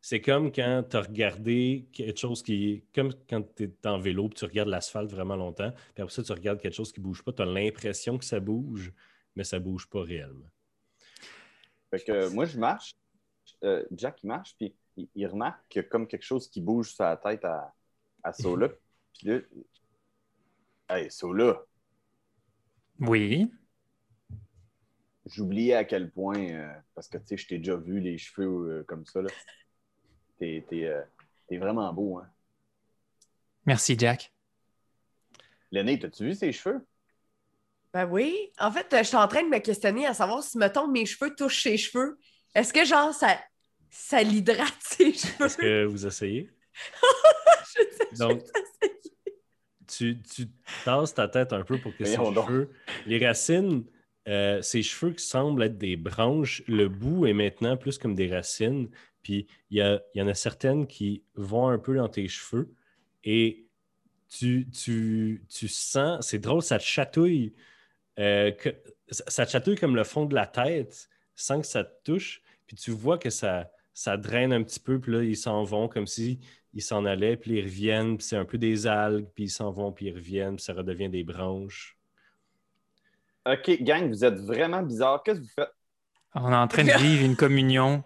[0.00, 2.84] C'est comme quand tu as regardé quelque chose qui.
[2.92, 6.24] Comme quand tu es en vélo et tu regardes l'asphalte vraiment longtemps, puis après ça,
[6.24, 8.92] tu regardes quelque chose qui ne bouge pas, tu as l'impression que ça bouge,
[9.36, 10.50] mais ça ne bouge pas réellement.
[11.90, 12.96] Fait que moi, je marche.
[13.62, 14.74] Euh, Jack, il marche, puis
[15.14, 17.72] il, remarque qu'il y a comme quelque chose qui bouge sur la tête à,
[18.24, 18.70] à Sola.
[19.14, 19.38] puis là,
[20.88, 21.64] hey, Sola.
[22.98, 23.52] Oui?
[25.26, 28.70] J'oubliais à quel point, euh, parce que tu sais, je t'ai déjà vu les cheveux
[28.70, 29.20] euh, comme ça.
[30.38, 32.28] T'es es, vraiment beau, hein?
[33.64, 34.32] Merci, Jack.
[35.70, 36.84] L'aîné, t'as-tu vu ses cheveux?
[37.92, 38.50] Ben oui.
[38.58, 41.34] En fait, je suis en train de me questionner à savoir si, mettons, mes cheveux
[41.36, 42.18] touchent ses cheveux.
[42.54, 43.38] Est-ce que, genre, ça,
[43.90, 45.46] ça l'hydrate ses cheveux?
[45.46, 46.50] Est-ce que vous essayez?
[47.64, 48.42] je sais, Donc,
[49.86, 50.48] tu, tu
[50.84, 52.72] tasses ta tête un peu pour que ses cheveux...
[53.06, 53.84] Les racines,
[54.28, 58.32] euh, ses cheveux qui semblent être des branches, le bout est maintenant plus comme des
[58.32, 58.88] racines.
[59.22, 62.74] Puis il y, y en a certaines qui vont un peu dans tes cheveux
[63.24, 63.66] et
[64.28, 67.54] tu, tu, tu sens, c'est drôle, ça te chatouille
[68.18, 68.52] euh,
[69.10, 72.42] ça te chatouille comme le fond de la tête sans que ça te touche.
[72.66, 75.88] Puis tu vois que ça, ça draine un petit peu, puis là, ils s'en vont
[75.88, 76.40] comme si
[76.74, 79.70] ils s'en allaient, puis ils reviennent, puis c'est un peu des algues, puis ils s'en
[79.70, 81.98] vont, puis ils reviennent, puis ça redevient des branches.
[83.46, 85.22] OK, gang, vous êtes vraiment bizarre.
[85.22, 85.72] Qu'est-ce que vous faites?
[86.34, 88.04] On est en train de vivre une communion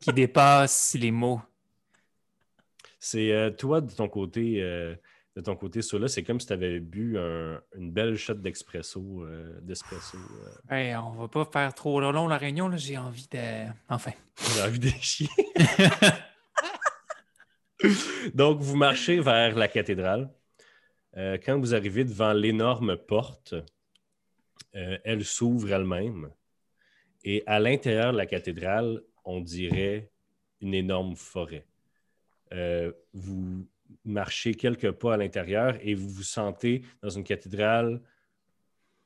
[0.00, 1.40] qui dépasse les mots.
[2.98, 4.94] C'est euh, toi, de ton côté, euh,
[5.36, 7.18] de ton côté, là, c'est comme si tu avais bu
[7.76, 9.22] une belle shot d'expresso.
[9.24, 10.16] Euh, d'espresso.
[10.70, 10.94] Euh.
[10.96, 12.70] on va pas faire trop long la réunion.
[12.76, 13.66] J'ai envie de.
[13.88, 14.12] Enfin.
[14.54, 15.28] J'ai envie de chier.
[18.34, 20.30] Donc, vous marchez vers la cathédrale.
[21.16, 23.54] Euh, quand vous arrivez devant l'énorme porte,
[24.74, 26.30] elle s'ouvre elle-même.
[27.22, 30.10] Et à l'intérieur de la cathédrale, on dirait
[30.60, 31.66] une énorme forêt.
[33.12, 33.66] vous
[34.04, 38.00] marcher quelques pas à l'intérieur et vous vous sentez dans une cathédrale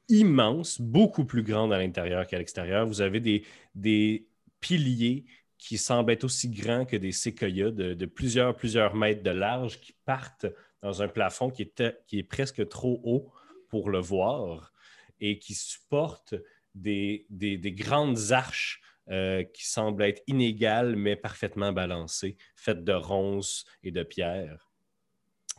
[0.09, 2.87] immense, beaucoup plus grande à l'intérieur qu'à l'extérieur.
[2.87, 4.27] Vous avez des, des,
[4.61, 5.25] piliers
[5.57, 9.95] qui semblent être aussi grands que des séquoias de, plusieurs, plusieurs mètres de large qui
[10.05, 10.47] partent
[10.83, 13.31] dans un plafond qui est, qui est presque trop haut
[13.69, 14.73] pour le voir
[15.21, 16.35] et qui supportent
[16.75, 23.65] des, des, grandes arches euh, qui semblent être inégales mais parfaitement balancées, faites de ronces
[23.83, 24.69] et de pierres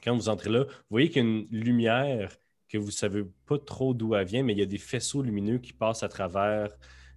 [0.04, 2.36] quand vous entrez là, vous voyez qu'il y a une lumière
[2.68, 5.22] que vous ne savez pas trop d'où elle vient, mais il y a des faisceaux
[5.22, 6.70] lumineux qui passent à travers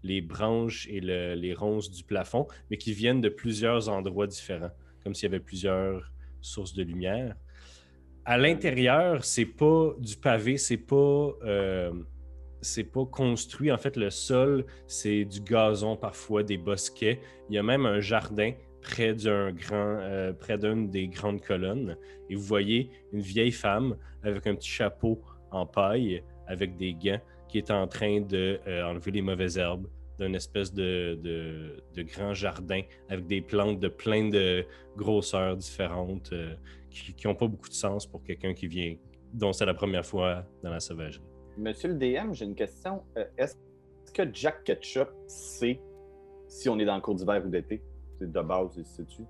[0.03, 5.15] les branches et les ronces du plafond, mais qui viennent de plusieurs endroits différents, comme
[5.15, 7.37] s'il y avait plusieurs sources de lumière.
[8.25, 11.93] À l'intérieur, c'est pas du pavé, c'est pas euh,
[12.63, 13.71] c'est pas construit.
[13.71, 17.21] En fait, le sol, c'est du gazon parfois, des bosquets.
[17.51, 21.97] Il y a même un jardin près d'un grand, euh, près d'une des grandes colonnes,
[22.31, 25.21] et vous voyez une vieille femme avec un petit chapeau
[25.51, 29.87] en paille, avec des gants, qui est en train de euh, enlever les mauvaises herbes
[30.19, 34.65] d'un espèce de, de- de grand jardin avec des plantes de plein de
[34.97, 36.55] grosseurs différentes euh,
[36.91, 38.95] qui n'ont pas beaucoup de sens pour quelqu'un qui vient,
[39.33, 41.32] dont c'est la première fois dans la sauvagerie.
[41.59, 43.03] Monsieur le DM, j'ai une question.
[43.17, 43.57] Euh, Est-ce
[44.15, 45.81] que Jack Ketchup sait
[46.49, 47.83] si on est dans le cours d'hiver ou d'été?
[48.19, 49.23] C'est de base, il sais-tu?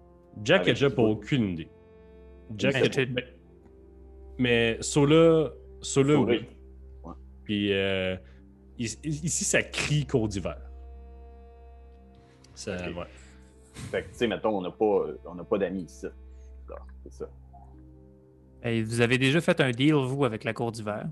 [0.44, 1.68] Jack Avec Ketchup n'a aucune idée.
[2.56, 3.24] Jack Mais Ketchup- tu-
[4.38, 5.50] Mais Sola,
[6.24, 6.46] oui.
[7.44, 8.16] Puis euh,
[8.78, 10.58] ici, ça crie cours d'hiver.
[12.54, 12.96] Ça, Ok.
[12.96, 13.04] ouais.
[13.90, 16.06] Fait que, tu sais, mettons, on n'a pas, on n'a pas d'amis ici.
[17.04, 17.28] C'est ça.
[18.64, 21.08] Et vous avez déjà fait un deal, vous, avec la cour d'hiver?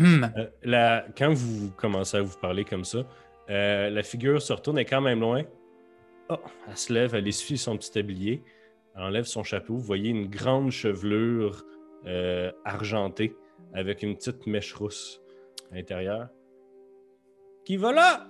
[0.00, 3.06] Euh, la- quand vous commencez à vous parler comme ça,
[3.50, 5.42] euh, la figure se retourne, elle est quand même loin.
[6.28, 6.36] Oh,
[6.68, 8.42] elle se lève, elle essuie son petit tablier,
[8.94, 9.74] elle enlève son chapeau.
[9.74, 11.64] Vous voyez une grande chevelure
[12.06, 13.36] euh, argentée
[13.74, 15.20] avec une petite mèche rousse
[15.70, 16.28] à l'intérieur.
[17.64, 18.26] Qui va là?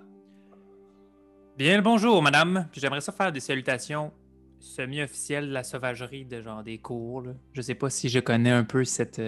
[1.56, 2.68] Bien le bonjour, madame.
[2.72, 4.12] Puis j'aimerais ça faire des salutations
[4.58, 7.22] semi-officielles de la sauvagerie de genre des cours.
[7.22, 7.32] là.
[7.52, 9.20] Je sais pas si je connais un peu cette.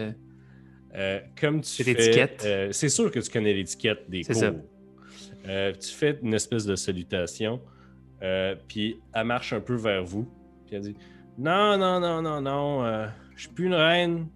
[0.94, 2.42] Euh, comme tu l'étiquette.
[2.44, 4.34] euh, c'est sûr que tu connais l'étiquette des cours.
[4.36, 4.52] ça.
[5.48, 7.60] Euh, tu fais une espèce de salutation,
[8.22, 10.24] euh, puis elle marche un peu vers vous,
[10.66, 10.96] puis elle dit
[11.38, 14.28] Non, non, non, non, non, je suis plus une reine.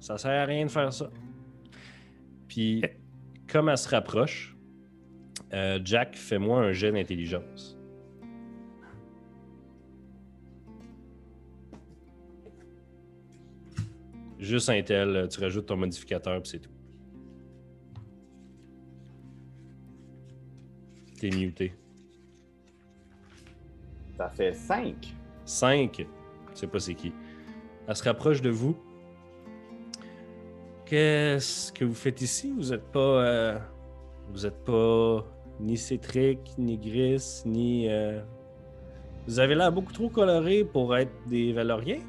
[0.00, 1.10] Ça sert à rien de faire ça.
[2.48, 2.90] Puis, Eh.
[3.50, 4.54] comme elle se rapproche,
[5.84, 7.73] Jack, fais-moi un jet d'intelligence.
[14.44, 16.70] Juste un tel, tu rajoutes ton modificateur, puis c'est tout.
[21.18, 21.72] T'es muté.
[24.18, 25.14] Ça fait 5.
[25.46, 26.06] 5.
[26.52, 27.12] Je sais pas c'est qui.
[27.88, 28.76] Elle se rapproche de vous.
[30.86, 32.52] Qu'est-ce que vous faites ici?
[32.54, 32.98] Vous êtes pas.
[33.24, 33.58] euh,
[34.30, 35.24] vous êtes pas
[35.60, 37.88] ni Cétric, ni Gris, ni.
[37.88, 38.20] euh,
[39.26, 42.00] Vous avez l'air beaucoup trop coloré pour être des Valoriens?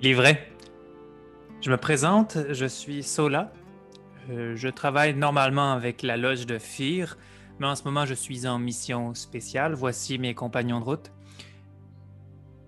[0.00, 0.48] Il est vrai.
[1.64, 3.50] Je me présente, je suis Sola.
[4.28, 7.16] Euh, je travaille normalement avec la loge de Fir,
[7.58, 9.72] mais en ce moment je suis en mission spéciale.
[9.72, 11.10] Voici mes compagnons de route.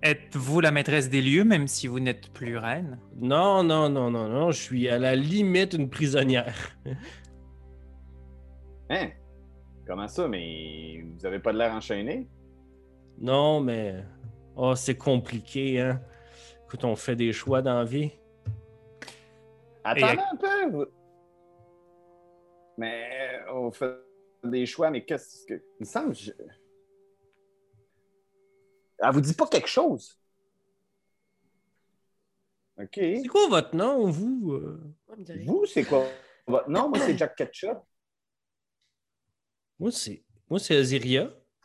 [0.02, 2.98] Êtes-vous la maîtresse des lieux, même si vous n'êtes plus reine?
[3.16, 4.50] Non, non, non, non, non.
[4.50, 6.56] Je suis à la limite une prisonnière.
[8.88, 9.11] Hein?
[9.87, 10.26] Comment ça?
[10.26, 12.30] Mais vous avez pas de l'air enchaîné?
[13.18, 13.96] Non, mais.
[14.54, 16.00] Oh, c'est compliqué, hein?
[16.64, 18.12] Écoute, on fait des choix dans la vie.
[19.90, 20.90] Attendez un peu!
[22.79, 23.94] Mais on fait
[24.44, 25.55] des choix, mais qu'est-ce que.
[25.55, 26.14] Il me semble.
[26.14, 26.33] je-
[28.99, 30.18] Elle vous dit pas quelque chose?
[32.79, 32.88] OK.
[32.94, 34.53] C'est quoi votre nom, vous?
[34.53, 34.81] euh?
[35.46, 36.07] Vous, c'est quoi
[36.46, 36.88] votre nom?
[36.90, 37.79] Moi, c'est Jack Ketchup.
[39.79, 40.22] Moi, c'est.
[40.51, 41.31] Moi, c'est Aziria.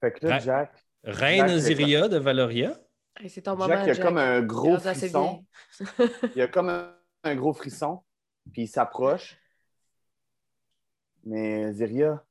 [0.00, 0.38] Fait que là.
[0.38, 0.84] Jack.
[1.04, 2.80] Reine Jack, Aziria de Valoria.
[3.16, 4.04] Hey, c'est ton moment, Jack, il a Jack.
[4.06, 5.44] comme un gros frisson.
[6.34, 8.02] Il a comme un, un gros frisson,
[8.52, 9.36] puis il s'approche.
[11.24, 12.24] Mais Ziria,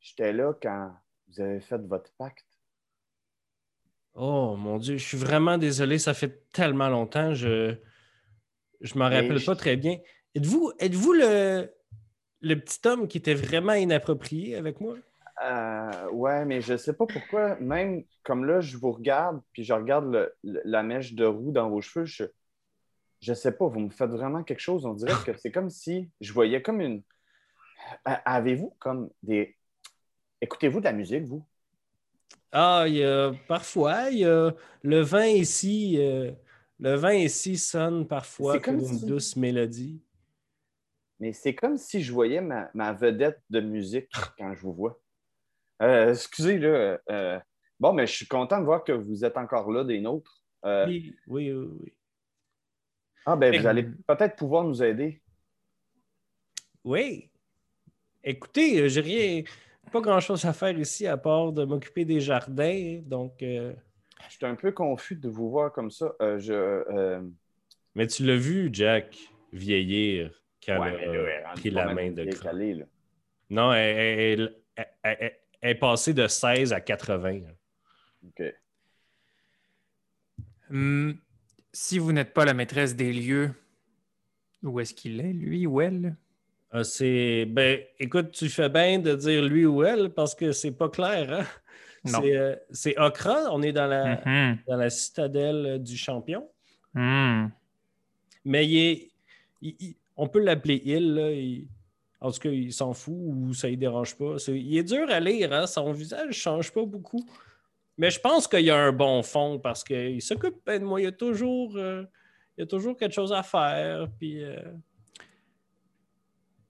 [0.00, 0.94] j'étais là quand
[1.28, 2.46] vous avez fait votre pacte.
[4.14, 7.76] Oh mon Dieu, je suis vraiment désolé, ça fait tellement longtemps, je
[8.80, 9.98] je m'en rappelle je- pas très bien.
[10.34, 11.72] Êtes-vous êtes-vous le
[12.40, 14.96] le petit homme qui était vraiment inapproprié avec moi?
[15.44, 19.72] Euh, ouais, mais je sais pas pourquoi, même comme là, je vous regarde, puis je
[19.74, 22.24] regarde le- le- la mèche de roue dans vos cheveux, je,
[23.20, 24.86] je sais pas, vous me faites vraiment quelque chose.
[24.86, 27.02] On dirait que c'est comme si je voyais comme une.
[28.04, 29.56] Avez-vous comme des.
[30.40, 31.44] Écoutez-vous de la musique, vous?
[32.52, 36.32] Ah, il y a parfois, il y a le vin ici, euh,
[36.80, 40.00] le vin ici sonne parfois comme une douce mélodie.
[41.20, 45.00] Mais c'est comme si je voyais ma, ma vedette de musique quand je vous vois.
[45.82, 46.98] Euh, excusez, là.
[47.10, 47.38] euh,
[47.78, 50.42] bon, mais je suis content de voir que vous êtes encore là, des nôtres.
[50.64, 51.92] Euh, Oui, oui, oui, oui.
[53.26, 55.20] ah, ben, Et- vous allez peut-être pouvoir nous aider.
[56.84, 57.30] Oui.
[58.24, 59.42] Écoutez, euh, j'ai rien,
[59.92, 63.42] pas grand-chose à faire ici à part de m'occuper des jardins, donc.
[63.42, 63.72] euh,
[64.28, 66.12] Je suis un peu confus de vous voir comme ça.
[66.20, 66.52] Euh, je.
[66.52, 67.20] euh,
[67.94, 69.16] Mais tu l'as vu, Jack,
[69.52, 72.28] vieillir quand ouais, elle a là, pris la main de.
[73.50, 77.40] Non, elle, elle- elle- elle- elle- elle est passée de 16 à 80.
[78.26, 78.42] OK.
[80.70, 81.16] Hum,
[81.72, 83.50] si vous n'êtes pas la maîtresse des lieux,
[84.62, 86.16] où est-ce qu'il est, lui ou elle?
[86.72, 87.46] Ah, c'est.
[87.46, 91.32] Ben, écoute, tu fais bien de dire lui ou elle parce que c'est pas clair,
[91.32, 91.46] hein?
[92.04, 92.20] Non.
[92.22, 94.58] C'est, euh, C'est Okra, on est dans la, Mhm.
[94.66, 96.48] dans la citadelle euh, du champion.
[96.94, 97.48] Hmm.
[98.44, 99.10] Mais il est.
[99.62, 101.30] il- il- on peut l'appeler il, là.
[101.30, 101.66] il-
[102.20, 104.38] en tout cas, il s'en fout ou ça ne dérange pas.
[104.38, 105.66] C'est- il est dur à lire, hein?
[105.66, 107.24] Son visage ne change pas beaucoup.
[107.98, 111.00] Mais je pense qu'il y a un bon fond parce qu'il s'occupe de moi.
[111.00, 112.04] Il y a toujours, euh,
[112.56, 114.08] il y a toujours quelque chose à faire.
[114.18, 114.42] Puis.
[114.44, 114.60] euh,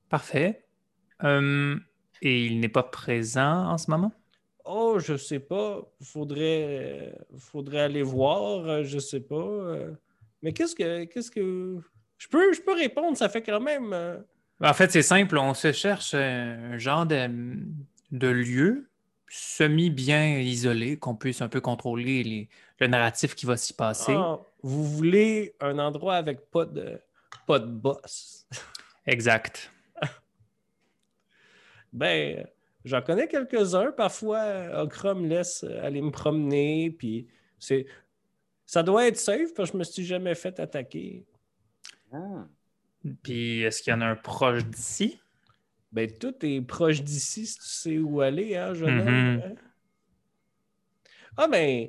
[0.09, 0.65] Parfait.
[1.21, 1.81] Hum,
[2.23, 4.13] et il n'est pas présent en ce moment?
[4.65, 5.83] Oh, je sais pas.
[6.03, 8.67] Faudrait, faudrait aller voir.
[8.69, 9.35] euh, Je sais pas.
[9.37, 9.93] euh.
[10.43, 11.79] Mais qu'est-ce que, qu'est-ce que,
[12.19, 13.17] je peux, je peux répondre.
[13.17, 13.93] Ça fait quand même.
[14.63, 15.37] En fait, c'est simple.
[15.39, 17.29] On se cherche euh, un genre de,
[18.13, 18.89] de lieu
[19.29, 24.15] semi-bien isolé qu'on puisse un peu contrôler les- le narratif qui va s'y passer.
[24.17, 27.01] ah, vous voulez un endroit avec pas de,
[27.47, 28.47] pas de boss.
[29.07, 29.71] Exact.
[31.93, 32.47] Ben,
[32.85, 33.93] j'en connais quelques-uns.
[33.93, 36.91] Parfois, Okra me laisse aller me promener.
[36.91, 37.27] Puis
[37.59, 37.87] c'est,
[38.67, 41.25] ça doit être safe parce que je me suis jamais fait attaquer.
[42.13, 42.47] Ah.
[43.23, 45.21] Puis, est-ce qu'il y en a un proche d'ici?
[45.93, 49.43] Ben, tout est proche d'ici si tu sais où aller, hein, homme, Mhm.
[49.45, 49.55] hein?
[51.37, 51.89] Ah, ben,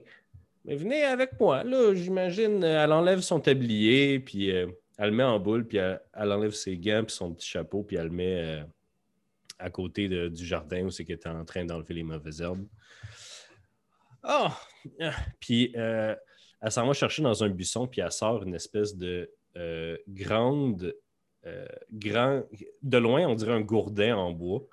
[0.66, 1.64] ben, venez avec moi.
[1.64, 5.78] Là, j'imagine, euh, elle enlève son tablier, puis euh, elle le met en boule, puis
[5.78, 8.64] elle, elle enlève ses gants, puis son petit chapeau, puis elle le met euh,
[9.60, 12.68] à côté de- du jardin où c'est qu'elle était en train d'enlever les mauvaises herbes.
[14.24, 14.58] Ah!
[15.02, 15.16] Ah!
[15.40, 16.16] Puis euh,
[16.62, 20.84] elle s'en va chercher dans un buisson, puis elle sort une espèce de euh, grande
[20.84, 20.94] euh,
[21.92, 22.44] grand,
[22.84, 24.64] de loin, on dirait un gourdin en bois,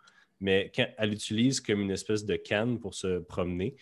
[0.41, 3.77] mais elle l'utilise comme une espèce de canne pour se promener.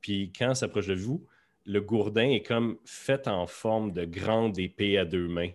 [0.00, 1.26] Puis quand elle s'approche de vous,
[1.66, 5.52] le gourdin est comme fait en forme de grande épée à deux mains,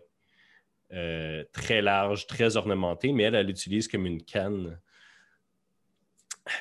[0.93, 4.79] Euh, très large, très ornementée, mais elle, l'utilise comme une canne.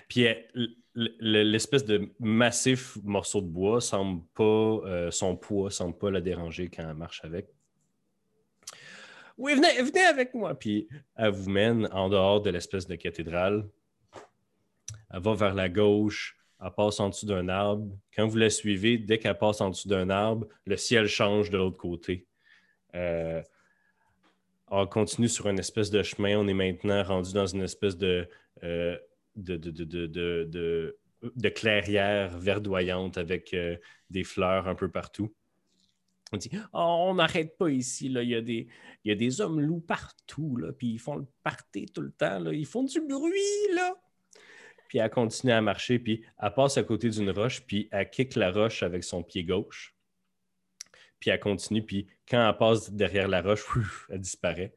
[0.09, 0.27] Puis
[0.95, 4.43] l'espèce de massif morceau de bois semble pas,
[4.87, 7.47] euh, son poids semble pas la déranger quand elle marche avec.
[9.39, 10.55] Oui, venez, avec moi.
[10.59, 13.67] Puis elle vous mène en dehors de l'espèce de cathédrale.
[15.11, 17.87] Elle va vers la gauche, elle passe en dessous d'un arbre.
[18.15, 21.59] Quand vous la suivez, dès qu'elle passe en dessous d'un arbre, le ciel change de
[21.59, 22.27] l'autre côté.
[22.95, 23.43] Euh,
[24.69, 26.39] on continue sur une espèce de chemin.
[26.39, 28.27] On est maintenant rendu dans une espèce de,
[28.63, 28.97] euh,
[29.37, 33.77] de- de- de clairière verdoyante avec euh,
[34.11, 35.33] des fleurs un peu partout.
[36.33, 38.09] On dit Oh, on n'arrête pas ici.
[38.09, 38.23] Là.
[38.23, 38.67] Il, y a des,
[39.05, 40.57] il y a des hommes loups partout.
[40.57, 42.39] Là, puis ils font le party tout le temps.
[42.39, 42.53] Là.
[42.53, 43.75] Ils font du bruit.
[43.75, 43.95] Là.
[44.89, 45.99] Puis elle continue à marcher.
[45.99, 47.61] Puis elle passe à côté d'une roche.
[47.67, 49.95] Puis elle kick la roche avec son pied gauche.
[51.21, 51.85] Puis elle continue.
[51.85, 53.65] Puis quand elle passe derrière la roche,
[54.09, 54.75] elle disparaît.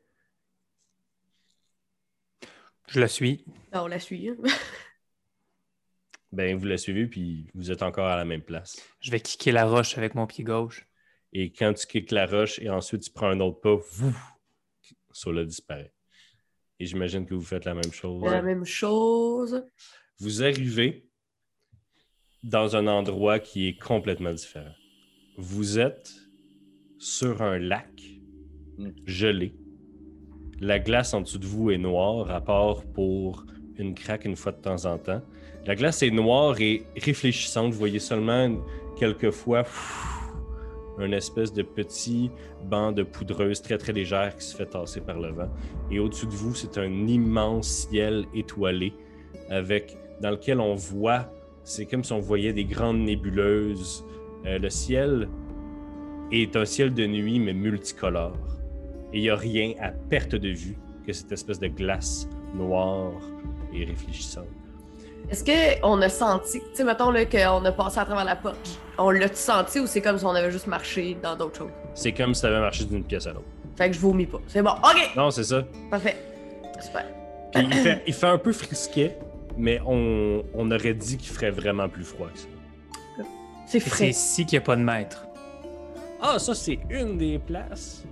[2.87, 3.45] Je la suis.
[3.71, 4.29] Ah, on la suit.
[4.29, 4.35] hein?
[6.31, 7.07] Ben, vous la suivez.
[7.07, 8.75] Puis vous êtes encore à la même place.
[8.99, 10.85] Je vais kicker la roche avec mon pied gauche.
[11.37, 14.15] Et quand tu kicks la roche et ensuite tu prends un autre pas, vous,
[15.11, 15.91] Sola disparaît.
[16.79, 18.23] Et j'imagine que vous faites la même chose.
[18.23, 19.65] La même chose.
[20.19, 21.09] Vous arrivez
[22.41, 24.73] dans un endroit qui est complètement différent.
[25.37, 26.09] Vous êtes
[26.97, 27.89] sur un lac
[28.77, 28.89] Mm.
[29.05, 29.55] gelé.
[30.59, 33.45] La glace en dessous de vous est noire, à part pour
[33.77, 35.21] une craque une fois de temps en temps.
[35.65, 37.71] La glace est noire et réfléchissante.
[37.71, 38.57] Vous voyez seulement
[38.97, 39.63] quelquefois
[40.99, 42.31] un espèce de petit
[42.63, 45.49] banc de poudreuse très très légère qui se fait tasser par le vent.
[45.91, 48.93] Et au-dessus de vous, c'est un immense ciel étoilé
[49.49, 51.31] avec dans lequel on voit,
[51.63, 54.05] c'est comme si on voyait des grandes nébuleuses.
[54.45, 55.27] Euh, le ciel
[56.31, 58.37] est un ciel de nuit, mais multicolore.
[59.13, 63.13] Et il n'y a rien à perte de vue que cette espèce de glace noire
[63.73, 64.47] et réfléchissante.
[65.29, 65.43] Est-ce
[65.81, 69.09] qu'on a senti, tu sais, mettons là, qu'on a passé à travers la porte, on
[69.09, 71.71] l'a-tu senti ou c'est comme si on avait juste marché dans d'autres choses?
[71.95, 73.45] C'est comme si ça avait marché d'une pièce à l'autre.
[73.75, 74.39] Fait que je vomis pas.
[74.47, 74.71] C'est bon.
[74.71, 75.11] OK!
[75.17, 75.63] Non, c'est ça.
[75.89, 76.15] Parfait.
[76.79, 77.05] Super.
[77.53, 79.17] Puis il, fait, il fait un peu frisquet,
[79.57, 82.47] mais on, on aurait dit qu'il ferait vraiment plus froid que ça.
[83.65, 84.09] C'est Et C'est frais.
[84.09, 85.25] ici qu'il n'y a pas de maître.
[86.21, 88.03] Ah, ça, c'est une des places.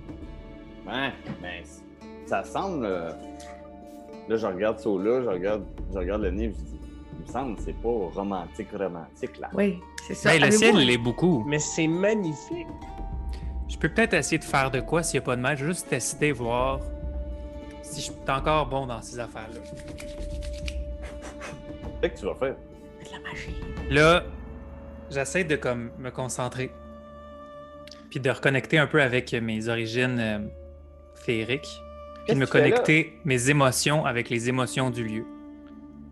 [0.88, 1.62] Ouais, ben,
[2.26, 2.86] ça semble.
[2.86, 3.12] euh,
[4.30, 6.80] Là, je regarde ça là, je regarde, je regarde le nez, je dis,
[7.24, 9.50] me semble c'est pas romantique, romantique, là.
[9.54, 10.30] Oui, c'est ça.
[10.32, 11.44] Ben, le ciel, il est beaucoup.
[11.48, 12.68] Mais c'est magnifique.
[13.68, 15.90] Je peux peut-être essayer de faire de quoi s'il n'y a pas de vais juste
[15.90, 16.80] tester, voir
[17.82, 19.60] si je suis encore bon dans ces affaires-là.
[22.02, 22.56] Qu'est-ce que tu vas faire?
[23.04, 23.56] de la magie.
[23.90, 24.24] Là,
[25.10, 26.72] j'essaie de comme me concentrer.
[28.10, 30.40] Puis de reconnecter un peu avec mes origines euh,
[31.16, 31.82] féeriques.
[32.26, 35.26] puis de me connecter mes émotions avec les émotions du lieu.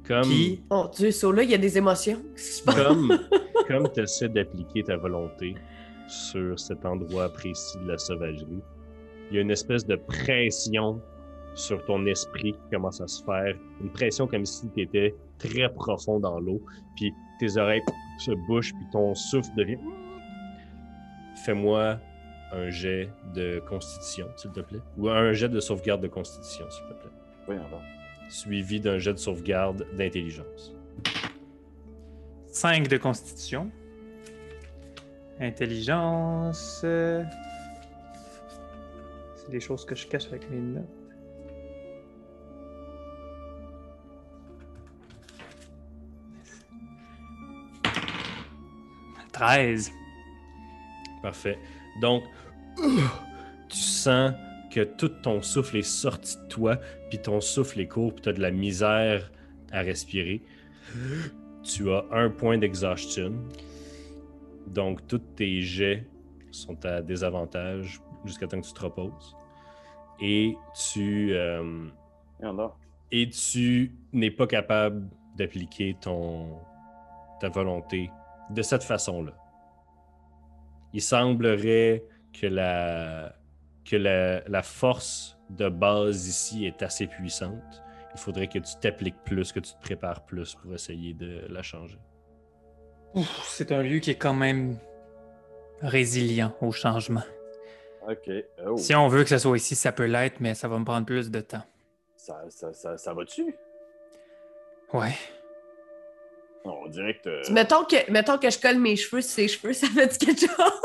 [0.08, 2.22] Comme, Puis, Mon Dieu, ça là, il y a des émotions.
[2.36, 3.20] Qui comme,
[3.68, 5.56] comme tu essaies d'appliquer ta volonté
[6.08, 8.62] sur cet endroit précis de la sauvagerie,
[9.30, 11.02] il y a une espèce de pression
[11.56, 13.56] sur ton esprit qui commence à se faire.
[13.82, 16.62] Une pression comme si tu étais très profond dans l'eau,
[16.96, 17.82] puis tes oreilles
[18.20, 19.80] se bouchent, puis ton souffle devient.
[21.46, 21.98] Fais-moi
[22.52, 24.82] un jet de constitution, s'il te plaît.
[24.98, 27.12] Ou un jet de sauvegarde de constitution, s'il te plaît.
[27.46, 27.82] Voyons donc.
[28.32, 30.74] Suivi d'un jet de sauvegarde d'intelligence.
[32.48, 33.70] 5 de constitution.
[35.40, 36.80] Intelligence.
[36.80, 37.26] C'est
[39.50, 40.86] des choses que je cache avec mes notes.
[49.34, 49.92] «13.
[51.22, 51.60] Parfait.
[52.00, 52.24] Donc,
[53.68, 54.32] tu sens
[54.72, 56.78] que tout ton souffle est sorti de toi,
[57.10, 59.32] puis ton souffle est court, puis tu as de la misère
[59.72, 60.42] à respirer.
[61.64, 63.34] Tu as un point d'exhaustion.
[64.68, 66.08] Donc, tous tes jets
[66.50, 69.36] sont à désavantage jusqu'à temps que tu te reposes.
[70.20, 70.56] Et
[70.92, 71.88] tu, euh,
[73.12, 76.60] et tu n'es pas capable d'appliquer ton
[77.40, 78.12] ta volonté
[78.52, 79.34] de cette façon-là.
[80.94, 82.04] Il semblerait
[82.34, 83.34] que la
[83.86, 87.84] que la, la force de base ici est assez puissante.
[88.14, 91.62] Il faudrait que tu t'appliques plus, que tu te prépares plus pour essayer de la
[91.62, 91.98] changer.
[93.44, 94.78] C'est un lieu qui est quand même
[95.82, 97.24] résilient au changement.
[98.08, 98.30] OK.
[98.66, 100.86] Oh, Si on veut que ce soit ici, ça peut l'être, mais ça va me
[100.86, 101.64] prendre plus de temps.
[102.16, 103.56] ça, ça, ça, ça va-tu?
[104.94, 105.14] Ouais.
[106.64, 109.88] On dirait que Mettons que, mettons que je colle mes cheveux sur ses cheveux, ça
[109.88, 110.82] fait quelque chose.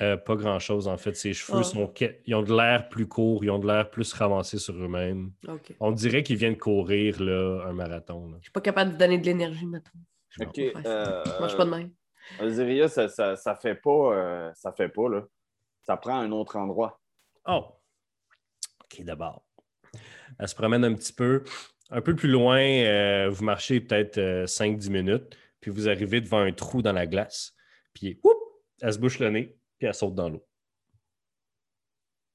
[0.00, 1.14] Euh, pas grand-chose en fait.
[1.14, 1.64] Ses cheveux Ah.
[1.64, 1.92] sont
[2.26, 5.32] ils ont de l'air plus courts, ils ont de l'air plus ramassés sur eux-mêmes.
[5.78, 8.32] On dirait qu'ils viennent courir là, un marathon.
[8.38, 9.90] Je suis pas capable de donner de l'énergie, mettons.
[10.40, 10.58] OK.
[10.58, 11.90] Euh, Je mange pas de même.
[12.40, 13.90] Osiria, ça, ça, ça fait pas.
[14.14, 15.26] euh, ça fait pas, là.
[15.82, 17.00] Ça prend un autre endroit.
[17.46, 17.64] Oh!
[18.84, 19.44] OK, d'abord.
[20.38, 21.42] Elle se promène un petit peu.
[21.90, 26.52] Un peu plus loin, euh, vous marchez peut-être 5-10 minutes, puis vous arrivez devant un
[26.52, 27.52] trou dans la glace.
[27.94, 28.36] Puis, whoop,
[28.80, 30.46] elle se bouche le nez, puis elle saute dans l'eau.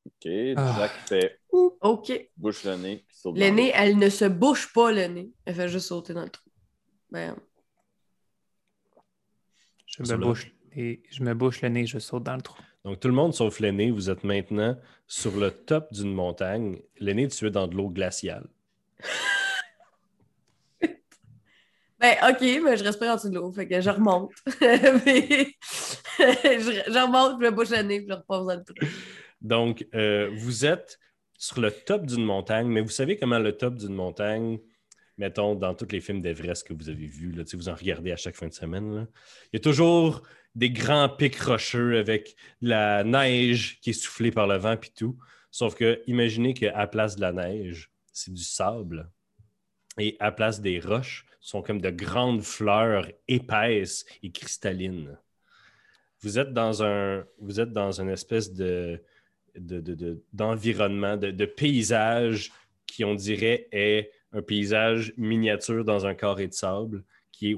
[0.07, 0.27] OK.
[0.57, 0.75] Ah.
[0.79, 2.29] Jack fait OK.
[2.35, 3.05] bouche le nez.
[3.07, 5.29] puis saute Le dans nez, elle ne se bouche pas le nez.
[5.45, 6.49] Elle fait juste sauter dans le trou.
[7.11, 7.35] Ben,
[9.85, 12.61] Je me, le- bouche et je me bouche le nez, je saute dans le trou.
[12.83, 16.81] Donc, tout le monde sauf l'aîné, vous êtes maintenant sur le top d'une montagne.
[16.99, 18.47] L'aîné, tu es dans de l'eau glaciale.
[20.81, 23.51] ben, OK, mais je respire en dessous de l'eau.
[23.51, 24.31] Fait que je remonte.
[25.05, 25.55] Mais-
[26.19, 28.75] je, je remonte, je bouche le nez, je repose dans le trou.
[29.41, 30.99] Donc, euh, vous êtes
[31.37, 34.59] sur le top d'une montagne, mais vous savez comment le top d'une montagne,
[35.17, 38.17] mettons, dans tous les films d'Everest que vous avez vus, là, vous en regardez à
[38.17, 39.07] chaque fin de semaine,
[39.51, 40.23] il y a toujours
[40.55, 45.17] des grands pics rocheux avec la neige qui est soufflée par le vent puis tout.
[45.51, 49.09] Sauf que imaginez qu'à place de la neige, c'est du sable.
[49.97, 55.15] Et à place des roches, sont comme de grandes fleurs épaisses et cristallines.
[56.25, 58.99] Vous êtes dans un, vous êtes dans une espèce de,
[59.55, 62.51] de- de- de- d'environnement, de, paysage
[62.87, 67.55] qui, on dirait, est un paysage miniature dans un carré de sable qui est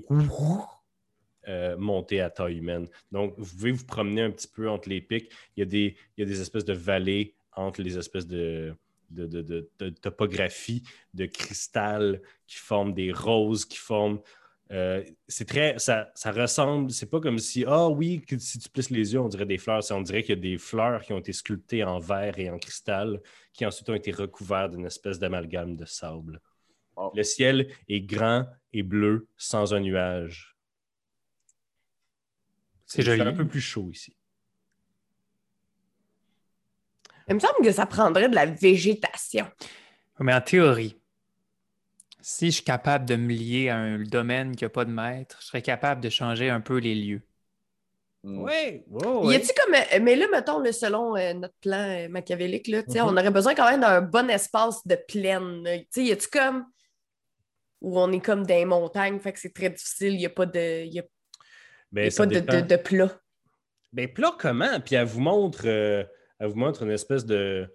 [1.47, 2.88] euh, monté à taille humaine.
[3.10, 5.32] Donc, vous pouvez vous promener un petit peu entre les pics.
[5.56, 8.75] Il y a des, il y a des espèces de vallées entre les espèces de,
[9.10, 14.19] de, de- de- de topographie, de cristal qui forment des roses, qui forment.
[14.71, 15.80] Euh, c'est très.
[15.80, 16.91] Ça, ça ressemble.
[16.91, 17.63] C'est pas comme si.
[17.67, 19.84] Ah oui, que si tu plisses les yeux, on dirait des fleurs.
[19.84, 22.49] C'est- On dirait qu'il y a des fleurs qui ont été sculptées en verre et
[22.49, 23.21] en cristal,
[23.53, 26.41] qui ensuite ont été recouvertes d'une espèce d'amalgame de sable.
[26.95, 27.12] Oh.
[27.15, 30.55] Le ciel est grand et bleu, sans un nuage.
[32.86, 34.15] C'est un peu plus chaud ici.
[37.28, 39.45] Il me semble que ça prendrait de la végétation.
[40.20, 40.97] Mais en théorie,
[42.30, 45.38] si je suis capable de me lier à un domaine qui n'a pas de maître,
[45.39, 47.21] je serais capable de changer un peu les lieux.
[48.23, 48.43] Mm.
[48.43, 48.84] Oui,
[49.32, 49.73] Y a-tu comme.
[49.75, 52.97] euh, Mais là, mettons, le selon euh, notre plan euh, machiavélique, là, Mhm.
[53.03, 55.63] on aurait besoin quand même d'un bon espace de plaine.
[55.63, 55.78] là.
[55.95, 56.65] Y a-tu comme.
[57.80, 60.30] Où on est comme dans les montagnes, fait que c'est très difficile, il n'y a
[60.30, 60.84] pas de.
[60.84, 61.07] Y a, y
[61.93, 63.21] Ben, a ça pas de, de, de plat?
[63.93, 64.82] Ben, plat comment?
[64.82, 66.03] Puis elle vous montre, euh,
[66.39, 67.73] elle vous montre une espèce de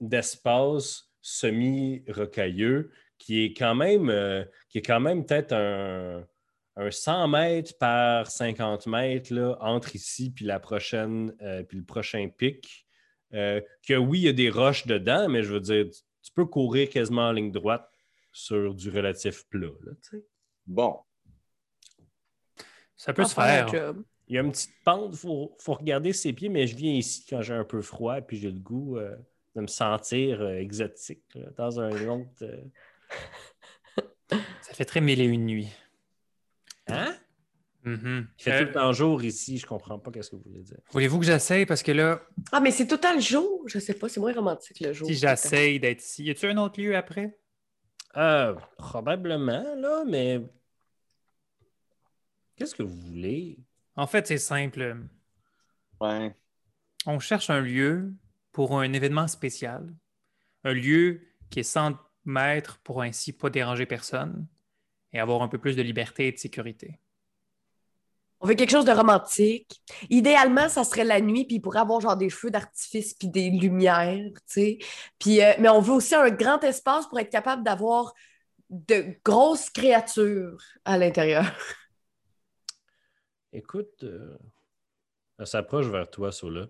[0.00, 6.24] d'espace semi-rocailleux qui est quand même, euh, qui est quand même peut-être un,
[6.76, 11.84] un 100 mètres par 50 mètres là, entre ici puis la prochaine, euh, puis le
[11.84, 12.86] prochain pic.
[13.32, 15.86] Euh, que oui, il y a des roches dedans, mais je veux dire,
[16.22, 17.88] tu, peux courir quasiment en ligne droite
[18.32, 19.68] sur du relatif plat.
[19.84, 20.24] là, tu sais.
[20.66, 20.98] Bon.
[22.96, 23.94] Ça peut se faire.
[24.26, 26.92] Il y a une petite pente, il faut, faut regarder ses pieds, mais je viens
[26.92, 29.16] ici quand j'ai un peu froid, puis j'ai le goût euh,
[29.60, 32.28] de me sentir euh, exotique là, dans un autre.
[32.42, 32.64] euh,
[34.62, 35.68] Ça fait très mille et une nuits.
[36.88, 37.14] Hein?
[37.84, 38.28] Mhm.
[38.38, 40.62] Il fait Euh, tout le temps jour ici, je comprends pas qu'est-ce que vous voulez
[40.62, 40.78] dire.
[40.90, 41.64] Voulez-vous que j'essaye?
[41.66, 42.20] Parce que là,
[42.52, 43.62] Ah, mais c'est tout le temps le jour.
[43.66, 45.06] Je sais pas, c'est moins romantique le jour.
[45.08, 47.38] si j'essaye d'être ici, y a-tu un autre lieu après?
[48.16, 50.40] Euh, probablement, là, mais.
[52.56, 53.58] Qu'est-ce que vous voulez?
[53.96, 54.96] En fait, c'est simple.
[56.00, 56.34] Ouais.
[57.06, 58.12] On cherche un lieu
[58.52, 59.94] pour un événement spécial.
[60.64, 64.46] Un lieu qui est 100 mètres pour ainsi pas déranger personne
[65.12, 67.00] et avoir un peu plus de liberté et de sécurité.
[68.42, 69.82] On veut quelque chose de romantique.
[70.08, 73.50] Idéalement, ça serait la nuit, puis il pourrait avoir genre des feux d'artifice puis des
[73.50, 74.78] lumières, tu sais.
[75.18, 78.14] Puis, euh, mais on veut aussi un grand espace pour être capable d'avoir
[78.70, 81.44] de grosses créatures à l'intérieur.
[83.52, 84.38] Écoute, euh,
[85.38, 86.66] elle s'approche vers toi, Sola,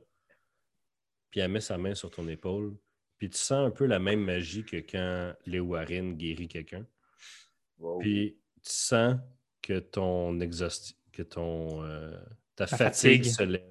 [1.30, 2.76] puis elle met sa main sur ton épaule,
[3.18, 6.86] puis tu sens un peu la même magie que quand Léowarine guérit quelqu'un.
[7.78, 7.98] Wow.
[7.98, 9.16] Puis tu sens
[9.62, 12.16] que ton exhaustion, que ton euh,
[12.56, 13.32] ta Ta fatigue, fatigue.
[13.32, 13.62] se lève.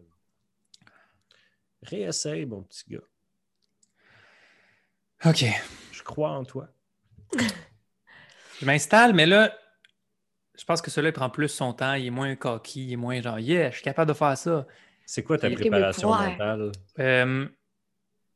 [1.84, 3.00] Réessaye, mon petit gars.
[5.26, 5.46] OK.
[5.92, 6.70] Je crois en toi.
[8.60, 9.58] Je m'installe, mais là,
[10.58, 11.94] je pense que celui-là prend plus son temps.
[11.94, 14.68] Il est moins coquille, il est moins genre, yeah, je suis capable de faire ça.
[15.10, 16.72] C'est quoi ta préparation mentale?
[17.00, 17.48] Euh,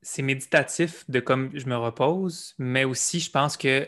[0.02, 3.88] c'est méditatif de comme je me repose, mais aussi je pense que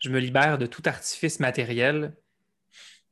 [0.00, 2.16] je me libère de tout artifice matériel.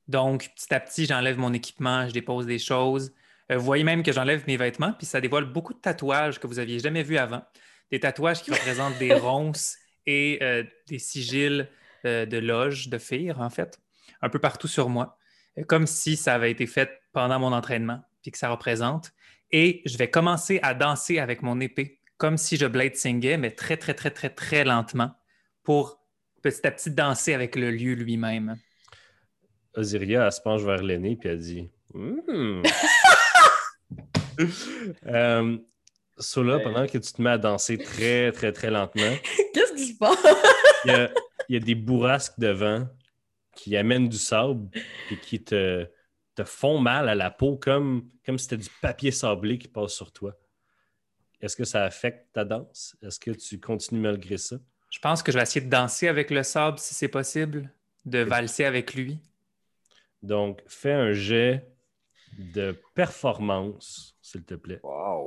[0.08, 3.12] Donc, petit à petit, j'enlève mon équipement, je dépose des choses.
[3.52, 6.48] Euh, vous voyez même que j'enlève mes vêtements, puis ça dévoile beaucoup de tatouages que
[6.48, 7.44] vous aviez jamais vus avant.
[7.92, 11.68] Des tatouages qui représentent des ronces et euh, des sigils
[12.06, 13.78] euh, de loge, de fire, en fait,
[14.20, 15.16] un peu partout sur moi,
[15.68, 19.12] comme si ça avait été fait pendant mon entraînement, puis que ça représente.
[19.50, 23.50] Et je vais commencer à danser avec mon épée, comme si je blade singais, mais
[23.50, 25.12] très, très, très, très, très lentement,
[25.62, 26.00] pour
[26.42, 28.56] petit à petit danser avec le lieu lui-même.
[29.74, 31.70] Osiria, elle se penche vers l'aîné puis elle dit.
[35.06, 35.58] Euh,
[36.18, 36.62] Sola, Ouais.
[36.62, 39.14] pendant que tu te mets à danser très, très, très lentement,
[39.54, 40.16] Qu'est-ce qui se passe?
[40.86, 40.92] il
[41.48, 42.88] y y a des bourrasques de vent
[43.54, 44.68] qui amènent du sable
[45.10, 45.86] et qui te,
[46.34, 49.92] te font mal à la peau comme, comme si c'était du papier sablé qui passe
[49.92, 50.36] sur toi.
[51.40, 52.96] Est-ce que ça affecte ta danse?
[53.02, 54.56] Est-ce que tu continues malgré ça?
[54.90, 57.70] Je pense que je vais essayer de danser avec le sable si c'est possible,
[58.04, 59.18] de valser avec lui.
[60.22, 61.66] Donc, fais un jet
[62.38, 64.80] de performance, s'il te plaît.
[64.82, 65.26] Wow.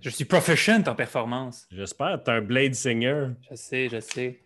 [0.00, 1.66] Je suis proficient en performance.
[1.70, 3.28] J'espère que tu es un Blade Singer.
[3.48, 4.42] Je sais, je sais.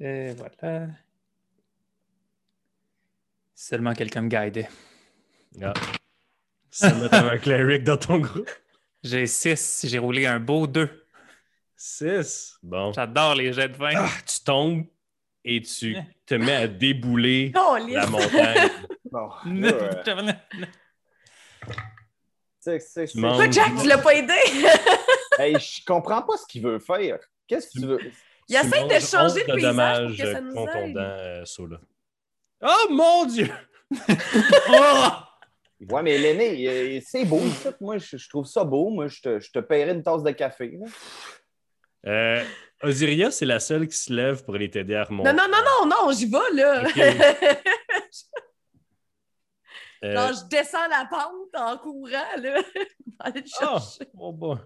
[0.00, 0.88] Et voilà.
[3.58, 4.68] Seulement quelqu'un me guidait.
[5.62, 5.72] Ah.
[6.70, 8.48] Ça met un cleric dans ton groupe.
[9.02, 11.06] J'ai 6, j'ai roulé un beau 2.
[11.74, 12.58] 6.
[12.62, 12.92] Bon.
[12.92, 13.92] J'adore les jets de vin.
[13.96, 14.84] Ah, tu tombes
[15.42, 15.96] et tu
[16.26, 18.68] te mets à débouler Oh, la montagne.
[19.10, 19.30] Bon.
[19.46, 20.02] là, euh,
[21.64, 21.70] tu
[22.60, 24.32] sais, c'est- Jack, tu l'as pas aidé?
[25.38, 27.18] Hey, je comprends pas ce qu'il veut faire.
[27.46, 27.98] Qu'est-ce que tu veux?
[28.48, 30.96] Il essaie de changer 11 le paysage pour que ça nous contondants, aide.
[30.96, 31.76] euh, Sola.
[32.62, 33.50] Oh mon Dieu!
[34.70, 35.08] oh!
[35.90, 37.70] Ouais, mais l'aîné, c'est beau, ça.
[37.82, 38.88] Moi, je, je trouve ça beau.
[38.88, 40.74] Moi, je te, je te paierais une tasse de café.
[40.80, 40.86] là.
[42.06, 42.44] Euh,
[42.82, 45.30] Osiria, c'est la seule qui se lève pour aller t'aider à remonter.
[45.30, 46.82] Non, non, non, non, non, j'y vais, là.
[46.82, 46.96] Ok.
[50.04, 52.62] Euh, Genre, je descends la pente en courant, là.
[53.20, 54.10] aller le ah, chercher.
[54.18, 54.58] oh bon.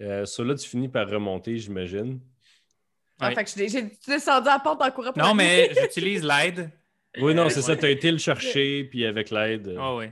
[0.00, 2.18] Euh, Sola, tu finis par remonter, j'imagine.
[3.20, 3.34] Ah, Ouais.
[3.34, 6.70] fait que j'ai j'ai descendu la pente en courant pour Non, mais j'utilise l'aide.
[7.20, 9.74] Oui, non, c'est ça, tu as été le chercher, puis avec l'aide.
[9.78, 10.06] Oh oui.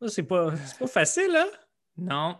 [0.00, 1.48] ça, C'est pas, c'est pas facile, hein?
[1.96, 2.38] Non.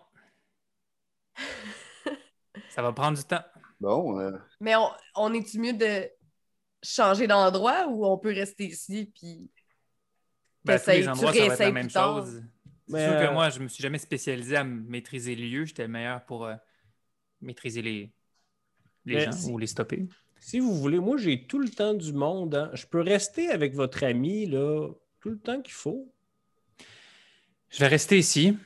[2.70, 3.42] Ça va prendre du temps.
[3.80, 6.08] Bon, euh, Mais on, on est-tu mieux de
[6.82, 9.50] changer d'endroit ou on peut rester ici puis
[10.64, 12.42] Ben, tous les endroits, ça va être la même chose.
[12.88, 15.64] C'est Mais, sûr euh, que moi, je me suis jamais spécialisé à maîtriser les lieux.
[15.64, 16.54] J'étais le meilleur pour euh,
[17.40, 18.12] maîtriser les,
[19.04, 20.06] les Mais gens si- ou les stopper.
[20.38, 22.54] Si vous voulez, moi, j'ai tout le temps du monde.
[22.54, 22.70] hein.
[22.74, 24.88] Je peux rester avec votre ami, là,
[25.20, 26.08] tout le temps qu'il faut.
[27.70, 28.56] Je vais rester ici.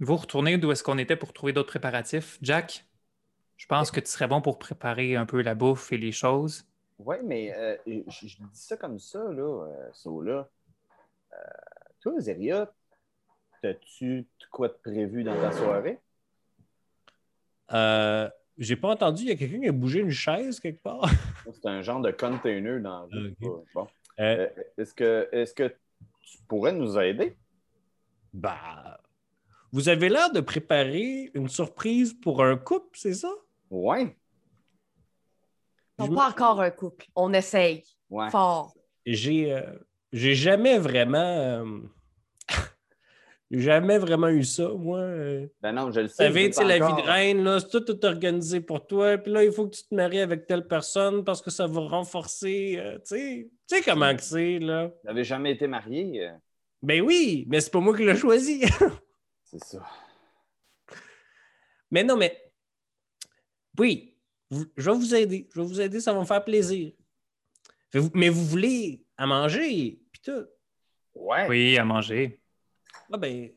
[0.00, 2.38] Vous retournez d'où est-ce qu'on était pour trouver d'autres préparatifs.
[2.42, 2.84] Jack,
[3.56, 6.66] je pense que tu serais bon pour préparer un peu la bouffe et les choses.
[6.98, 10.48] ouais, mais euh, je, je dis ça comme ça, là, euh, Sola.
[11.32, 11.36] Euh,
[12.00, 12.72] toi, Zeria,
[13.62, 16.00] as-tu quoi de prévu dans ta soirée?
[18.58, 21.02] J'ai pas entendu, il y a quelqu'un qui a bougé une chaise quelque part?
[21.52, 23.64] C'est un genre de container dans ok.
[23.74, 23.86] Bon.
[24.18, 25.68] Euh, Euh, Est-ce que, est que
[26.20, 27.36] tu pourrais nous aider?
[28.32, 29.00] bah,
[29.72, 33.30] vous avez l'air de préparer une surprise pour un couple, c'est ça?
[33.70, 34.16] Ouais.
[35.98, 37.06] On Je me- pas encore un couple.
[37.16, 38.30] On essaye Ouais.
[38.30, 38.74] fort.
[39.06, 39.62] J'ai euh,
[40.12, 41.18] j'ai jamais vraiment.
[41.18, 41.80] euh,
[43.50, 44.98] jamais vraiment eu ça, moi.
[45.00, 45.46] euh.
[45.60, 46.32] Ben non, je le Vous sais.
[46.32, 49.18] tu sais, la vie de reine, là, c'est tout, tout organisé pour toi.
[49.18, 51.80] Puis là, il faut que tu te maries avec telle personne parce que ça va
[51.80, 52.76] renforcer.
[52.78, 54.86] euh, tu sais, tu sais comment que c'est, là.
[54.86, 56.26] Vous n'avez jamais été marié?
[56.28, 56.32] euh,
[56.82, 58.62] Ben oui, mais c'est pas moi qui l'ai choisi.
[59.44, 59.84] C'est ça.
[61.90, 62.52] mais non, mais.
[63.78, 64.16] Oui,
[64.50, 65.48] je vais vous aider.
[65.54, 66.92] Je vais vous aider, ça va me faire plaisir.
[68.14, 70.46] Mais vous voulez à manger, puis tout.
[71.14, 71.48] Ouais.
[71.48, 72.39] Oui, à manger.
[73.12, 73.50] Ah ben,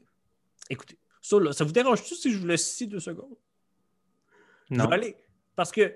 [0.69, 3.35] écoutez, ça, là, ça vous dérange-tu si je vous laisse ici deux secondes?
[4.69, 4.89] Non.
[4.89, 5.15] aller.
[5.55, 5.95] Parce que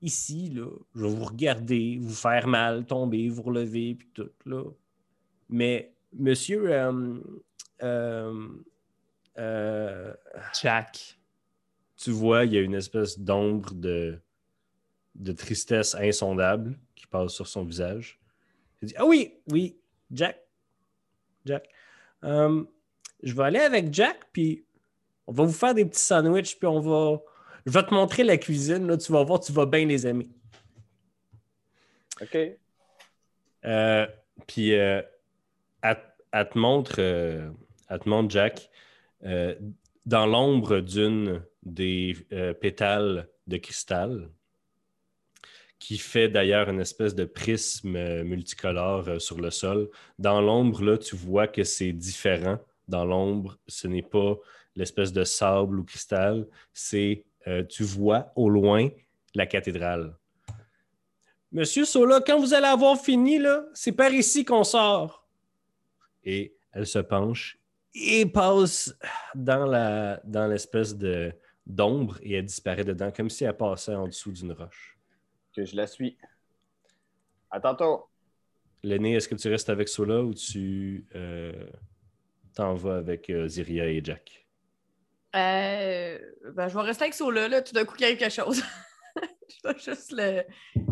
[0.00, 4.64] ici, là, je vais vous regarder, vous faire mal, tomber, vous relever, puis tout, là.
[5.48, 7.20] Mais, monsieur, euh,
[7.82, 8.48] euh,
[9.38, 10.14] euh,
[10.60, 11.18] Jack.
[11.96, 14.18] tu vois, il y a une espèce d'ombre de,
[15.14, 18.20] de tristesse insondable qui passe sur son visage.
[18.80, 19.78] Il dit Ah oui, oui,
[20.10, 20.40] Jack.
[21.44, 21.68] Jack.
[22.24, 22.64] Euh,
[23.22, 24.64] je vais aller avec Jack, puis
[25.26, 27.20] on va vous faire des petits sandwichs, puis on va.
[27.64, 30.28] Je vais te montrer la cuisine, là, tu vas voir, tu vas bien les aimer.
[32.20, 32.38] OK.
[33.64, 34.06] Euh,
[34.46, 35.00] puis euh,
[35.82, 35.98] elle,
[36.32, 37.50] elle te montre, euh,
[37.88, 38.70] elle te montre Jack,
[39.24, 39.54] euh,
[40.06, 44.30] dans l'ombre d'une des euh, pétales de cristal,
[45.78, 49.90] qui fait d'ailleurs une espèce de prisme multicolore sur le sol.
[50.18, 52.58] Dans l'ombre, là, tu vois que c'est différent.
[52.88, 54.36] Dans l'ombre, ce n'est pas
[54.74, 58.88] l'espèce de sable ou cristal, c'est, euh, tu vois au loin
[59.34, 60.16] la cathédrale.
[61.50, 65.28] Monsieur Sola, quand vous allez avoir fini, là, c'est par ici qu'on sort.
[66.24, 67.58] Et elle se penche
[67.94, 68.96] et passe
[69.34, 71.32] dans la dans l'espèce de
[71.66, 74.98] d'ombre et elle disparaît dedans, comme si elle passait en dessous d'une roche.
[75.54, 76.16] Que je la suis.
[77.50, 78.08] À tantôt.
[78.82, 81.66] L'aîné, est-ce que tu restes avec Sola ou tu euh,
[82.54, 84.46] t'en vas avec euh, Ziria et Jack?
[85.34, 86.18] Euh,
[86.54, 88.62] ben, je vais rester avec ça là, là, tout d'un coup qu'il arrive quelque chose.
[89.48, 90.42] je vais juste le...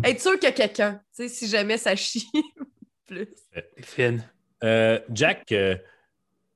[0.05, 2.31] être sûr qu'il y a quelqu'un, tu sais, si jamais ça chie
[3.07, 3.29] plus.
[3.83, 4.25] Fine.
[4.65, 5.77] Euh, Jack, euh,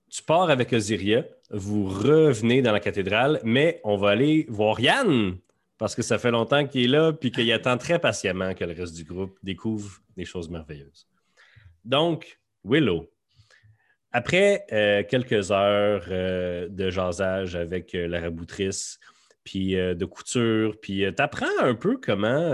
[0.09, 5.37] tu pars avec Osiria, vous revenez dans la cathédrale, mais on va aller voir Yann,
[5.79, 8.73] parce que ça fait longtemps qu'il est là, puis qu'il attend très patiemment que le
[8.73, 11.09] reste du groupe découvre des choses merveilleuses.
[11.85, 13.11] Donc, Willow,
[14.15, 19.01] après euh, quelques heures euh, de jasage avec euh, la raboutrice,
[19.43, 22.51] puis de couture, puis tu apprends un peu comment...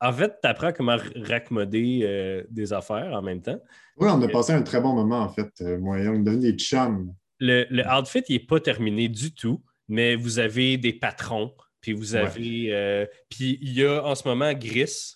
[0.00, 3.60] en fait, tu apprends comment raccommoder des affaires en même temps.
[3.98, 5.52] Oui, on a passé un très bon moment, en fait.
[5.78, 7.14] Moi on est des chums.
[7.38, 12.16] Le, le outfit n'est pas terminé du tout, mais vous avez des patrons, puis vous
[12.16, 13.06] avez.
[13.28, 15.14] puis il y a en ce moment Gris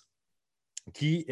[0.93, 1.25] qui,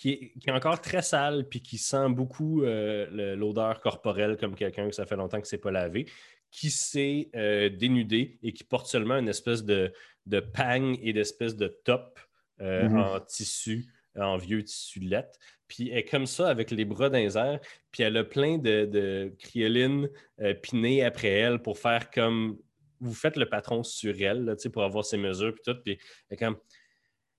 [0.00, 4.54] qui, est, qui est encore très sale, puis qui sent beaucoup euh, l'odeur corporelle comme
[4.54, 6.06] quelqu'un que ça fait longtemps que c'est pas lavé,
[6.50, 9.92] qui s'est euh, dénudé et qui porte seulement une espèce de,
[10.24, 12.18] de pang et d'espèce de top
[12.62, 12.98] euh, Mhm.
[12.98, 15.38] en tissu, en vieux tissu lettre.
[15.68, 17.60] Puis elle est comme ça avec les bras dans les airs,
[17.92, 20.08] puis elle a plein de, de criolines
[20.40, 22.58] euh, pinées après elle pour faire comme
[23.00, 25.78] vous faites le patron sur elle, là, tu sais, pour avoir ses mesures puis tout.
[25.84, 25.98] Puis
[26.28, 26.56] elle est comme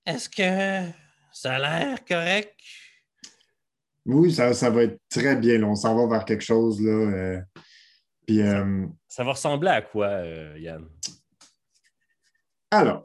[0.05, 0.91] Est-ce que
[1.34, 2.53] ça a l'air correct?
[4.05, 5.59] Oui, ça, ça va être très bien.
[5.59, 5.67] là.
[5.67, 6.82] On s'en va vers quelque chose.
[6.82, 7.41] Là, euh,
[8.25, 10.86] Puis, euh, Ça va ressembler à quoi, euh, Yann?
[12.73, 13.03] alors,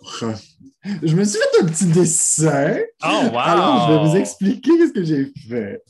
[1.02, 2.78] je me suis fait un petit dessin.
[3.04, 3.38] Oh, wow!
[3.38, 5.82] Alors, je vais vous expliquer ce que j'ai fait.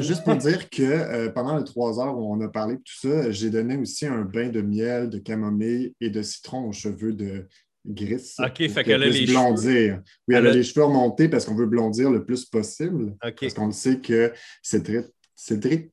[0.00, 3.30] Juste pour dire que pendant les trois heures où on a parlé de tout ça,
[3.30, 7.46] j'ai donné aussi un bain de miel, de camomille et de citron aux cheveux de
[7.88, 8.34] Gris.
[8.38, 10.02] Ok, fait qu'elle a les blondir.
[10.28, 13.16] Oui, elle, Elle a a- les cheveux remontés parce qu'on veut blondir le plus possible.
[13.20, 14.32] Parce qu'on le sait que
[14.62, 15.90] Cédric, Cédric,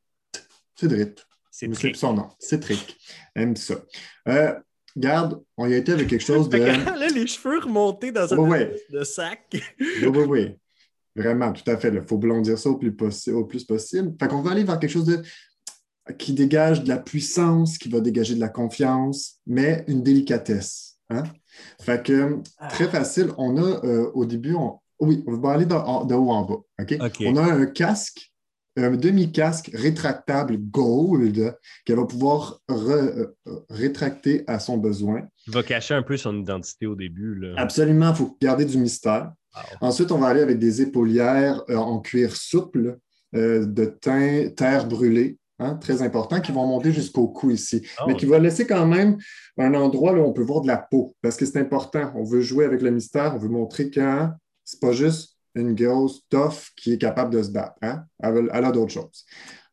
[0.75, 1.19] Cédric,
[1.51, 2.97] c'est plus son nom, Cédric,
[3.35, 3.75] aime ça.
[4.27, 4.53] Euh,
[4.97, 6.59] garde, on y a été avec quelque chose de...
[6.59, 9.41] A les cheveux remontés dans un espèce de sac.
[9.79, 10.55] Oui, oui, oui.
[11.15, 11.93] Vraiment, tout à fait.
[11.93, 12.93] Il faut blondir ça au plus,
[13.29, 14.13] au plus possible.
[14.19, 15.21] Fait qu'on va aller vers quelque chose de
[16.19, 20.94] qui dégage de la puissance, qui va dégager de la confiance, mais une délicatesse.
[21.09, 21.23] Hein?
[21.81, 22.39] Fait que
[22.69, 23.29] très facile.
[23.37, 24.79] On a euh, au début, on...
[24.99, 26.61] oui, on va aller de, en- de haut en bas.
[27.25, 28.31] On a un casque
[28.77, 35.21] un demi-casque rétractable gold qu'elle va pouvoir re- euh, rétracter à son besoin.
[35.47, 37.35] Il va cacher un peu son identité au début.
[37.35, 37.53] Là.
[37.55, 39.31] Absolument, il faut garder du mystère.
[39.55, 39.61] Wow.
[39.87, 42.97] Ensuite, on va aller avec des épaulières euh, en cuir souple,
[43.33, 48.05] euh, de teint terre brûlée, hein, très important, qui vont monter jusqu'au cou ici, Oh.
[48.07, 49.17] mais qui va laisser quand même
[49.57, 52.11] un endroit là où on peut voir de la peau, parce que c'est important.
[52.15, 55.73] On veut jouer avec le mystère, on veut montrer que hein, c'est pas juste une
[55.73, 57.75] grosse toffe qui est capable de se battre.
[57.81, 58.03] hein.
[58.21, 59.25] Elle, a- elle a d'autres choses.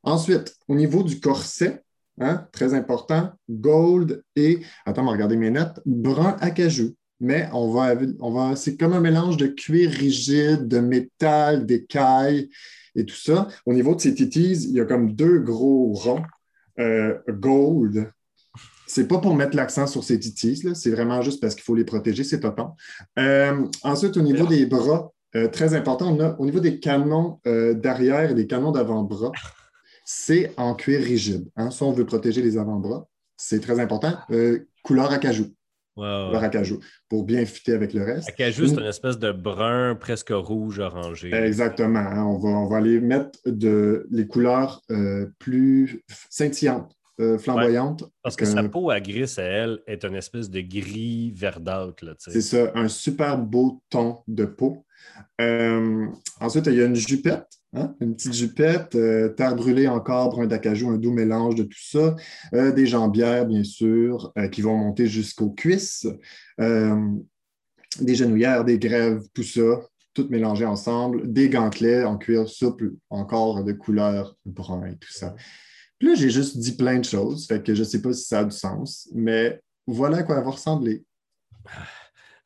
[0.05, 1.83] Ensuite, au niveau du corset,
[2.21, 6.95] hein, très important, gold et, attends, on va regarder mes notes, brun acajou.
[7.23, 12.51] Mais on va, on va, c'est comme un mélange de cuir rigide, de métal, d'écaille
[12.97, 13.47] et tout ça.
[13.65, 16.25] Au niveau de ces titis, il y a comme deux gros ronds
[16.81, 18.11] euh, gold.
[18.89, 21.85] C'est pas pour mettre l'accent sur ces titis, c'est vraiment juste parce qu'il faut les
[21.85, 22.73] protéger, c'est toton.
[23.21, 27.39] Euh, ensuite, au niveau des bras, euh, très important, on a au niveau des canons
[27.47, 29.31] euh, d'arrière et des canons d'avant-bras,
[30.05, 31.49] c'est en cuir rigide.
[31.57, 31.71] Hein.
[31.71, 33.07] Ça, on veut protéger les avant-bras.
[33.37, 34.15] C'est très important.
[34.33, 35.55] Euh, couleur acajou.
[35.95, 38.29] Couleur acajou, pour bien fitter avec le reste.
[38.29, 41.33] Acajou, c'est une espèce de brun presque rouge orangé.
[41.35, 41.99] Exactement.
[41.99, 42.25] hein.
[42.25, 48.05] On, va, on va aller mettre de, les couleurs euh, plus scintillantes, euh, flamboyantes.
[48.23, 52.15] Parce que Euh, sa peau à gris, à elle, est une espèce de gris verdâtre.
[52.19, 54.87] C'est ça, un super beau ton de peau.
[55.41, 56.07] Euh,
[56.41, 60.47] ensuite, il y a une jupette, hein, une petite jupette, euh, terre brûlée encore, brun
[60.47, 62.17] d'acajou, un doux mélange de tout ça.
[62.55, 66.07] Euh, des jambières, bien sûr, euh, qui vont monter jusqu'aux cuisses.
[66.61, 66.97] Euh,
[68.01, 69.83] des genouillères, des grèves, tout ça,
[70.15, 71.33] tout mélangé ensemble.
[71.33, 75.35] Des gantelets en cuir souple, encore de couleur brun et tout ça.
[75.99, 78.25] Puis là, j'ai juste dit plein de choses, fait que je ne sais pas si
[78.25, 81.05] ça a du sens, mais voilà à quoi elle va ressembler.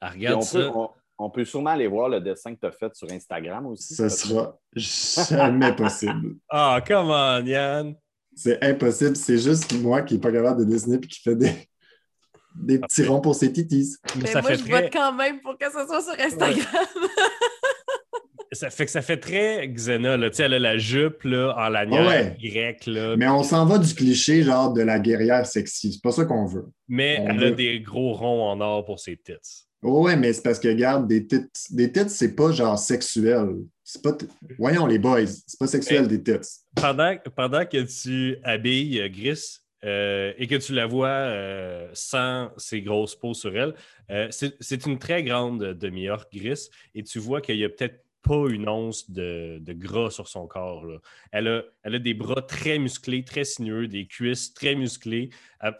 [0.01, 0.77] Ah, regarde on, peut, ça.
[0.77, 3.95] on, on peut sûrement aller voir le dessin que tu as fait sur Instagram aussi.
[3.95, 4.59] Ce sera
[5.31, 6.35] jamais possible.
[6.51, 7.95] Ah, come on, Yann!
[8.35, 9.17] C'est impossible.
[9.17, 11.53] C'est juste moi qui n'est pas capable de dessiner et qui fait des,
[12.55, 13.97] des petits ronds pour ses titis.
[14.17, 14.83] Mais Mais ça, moi, fait je très...
[14.83, 16.67] vote quand même pour que ce soit sur Instagram.
[18.53, 20.17] ça fait que ça fait très Xena.
[20.17, 20.31] Là.
[20.31, 22.37] Tu sais, Elle a la jupe là, en lanière Ouais.
[22.43, 22.87] grecque.
[22.87, 25.95] Là, Mais on s'en va du cliché genre de la guerrière sexy.
[25.95, 26.67] C'est pas ça qu'on veut.
[26.89, 29.66] mais on elle veut- a des gros ronds en or pour ses tits.
[29.83, 33.57] Ouais, mais c'est parce que, regarde, des tits, des tits, c'est pas genre sexuel.
[33.85, 34.13] C'est pas.
[34.13, 34.27] t-
[34.59, 36.65] Voyons, les boys, c'est pas sexuel des tits.
[36.75, 42.51] Pendant, pendant que tu habilles euh, Gris euh, et que tu la vois euh, sans
[42.57, 43.75] ses grosses peaux sur elle,
[44.11, 48.49] euh, c'est une très grande demi-orque Gris et tu vois qu'il n'y a peut-être pas
[48.49, 50.85] une once de, de gras sur son corps.
[50.85, 50.99] là.
[51.31, 55.31] Elle, a, elle a des bras très musclés, très sinueux, des cuisses très musclées.
[55.61, 55.77] Elle-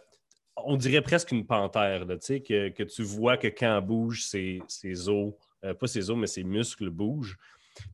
[0.65, 4.61] on dirait presque une panthère, là, que, que tu vois que quand elle bouge, ses,
[4.67, 5.33] ses os,
[5.63, 7.37] euh, pas ses os, mais ses muscles bougent.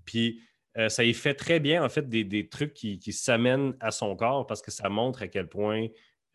[0.05, 0.41] Puis
[0.78, 3.91] euh, ça y fait très bien, en fait, des, des trucs qui, qui s'amènent à
[3.91, 5.88] son corps parce que ça montre à quel point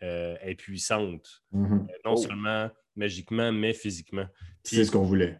[0.03, 1.43] euh, elle est puissante.
[1.53, 1.87] Mhm.
[1.91, 2.17] Euh, Non Oh.
[2.17, 4.27] seulement magiquement, mais physiquement.
[4.65, 5.39] C'est ce qu'on voulait.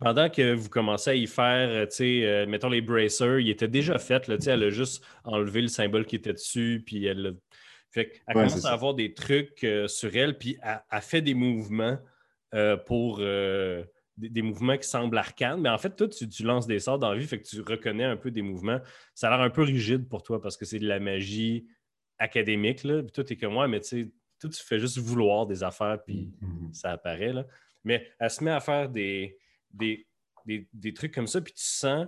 [0.00, 3.98] pendant que vous commencez à y faire, tu sais, mettons les bracers, il était déjà
[3.98, 7.26] fait, là, tu sais, elle a juste enlevé le symbole qui était dessus, puis elle
[7.26, 7.32] a-
[7.94, 8.72] Fait Ouais, commence à ça.
[8.72, 11.96] avoir des trucs euh, sur elle, puis elle, elle fait des mouvements
[12.52, 13.84] euh, pour euh,
[14.16, 16.98] des, des mouvements qui semblent arcanes, mais en fait, toi, tu, tu lances des sorts
[16.98, 18.80] dans la vie, fait que tu reconnais un peu des mouvements.
[19.14, 21.66] Ça a l'air un peu rigide pour toi parce que c'est de la magie
[22.18, 25.46] académique, là, puis toi, t'es comme moi, mais tu sais, toi, tu fais juste vouloir
[25.46, 26.72] des affaires, puis Mhm.
[26.74, 27.32] ça apparaît.
[27.32, 27.46] Là.
[27.84, 29.38] Mais elle se met à faire des,
[29.70, 30.06] des,
[30.44, 32.06] des, des trucs comme ça, puis tu sens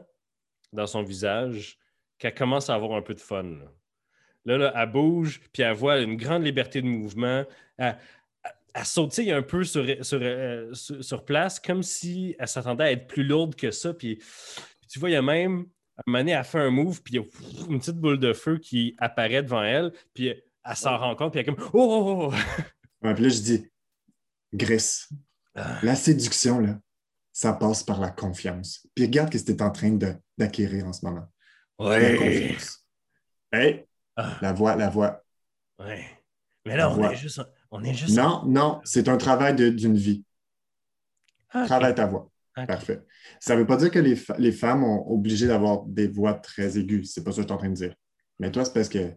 [0.72, 1.78] dans son visage
[2.18, 3.42] qu'elle commence à avoir un peu de fun.
[3.44, 3.72] Là,
[4.46, 7.44] là, là, elle bouge, puis elle voit une grande liberté de mouvement.
[7.76, 7.98] Elle,
[8.74, 12.92] elle- sautille un peu sur, sur, euh, sur, sur place, comme si elle s'attendait à
[12.92, 13.92] être plus lourde que ça.
[13.94, 15.66] Puis, puis tu vois, il y a même,
[15.96, 18.18] à un moment donné, elle fait un move, puis il y a une petite boule
[18.18, 21.68] de feu qui apparaît devant elle, puis elle s'en rend compte, puis elle est comme
[21.72, 22.34] «Oh, oh, oh!
[23.06, 23.70] Ouais, puis là, je dis,
[24.52, 25.08] Grace,
[25.54, 25.78] Ah.
[25.82, 26.78] la séduction, là,
[27.32, 28.86] ça passe par la confiance.
[28.94, 29.98] Puis regarde ce que tu es en train
[30.36, 31.26] d'acquérir en ce moment.
[31.78, 32.86] La confiance.
[33.52, 33.85] Hey,
[34.16, 34.38] Ah.
[34.40, 35.22] la voix, la voix.
[35.78, 36.04] Ouais.
[36.64, 37.40] Mais là, on est juste.
[37.70, 40.24] On est juste Non, non, c'est un travail d'une vie.
[41.50, 41.64] Ah.
[41.66, 42.30] Travaille ta voix.
[42.66, 43.02] Parfait.
[43.38, 46.78] Ça ne veut pas dire que les, les femmes ont obligé d'avoir des voix très
[46.78, 47.12] aiguës.
[47.12, 47.94] C'est pas ça que je suis en train de dire.
[48.38, 49.12] Mais toi, c'est parce que.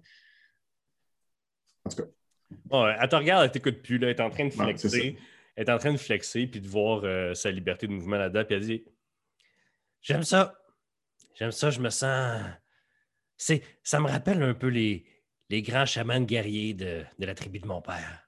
[1.86, 2.10] En tout cas,
[2.72, 3.98] Ouais, elle te regarde, elle t'écoute plus.
[3.98, 4.08] Là.
[4.08, 5.18] Elle est en train de flexer.
[5.56, 8.44] elle est en train de flexer puis de voir euh, sa liberté de mouvement là-dedans.
[8.46, 8.84] Puis elle dit
[10.02, 10.56] J'aime ça.
[11.36, 12.42] J'aime ça, je me sens.
[13.42, 15.06] C'est, ça me rappelle un peu les,
[15.50, 18.28] les grands chamans guerriers de, de la tribu de mon père.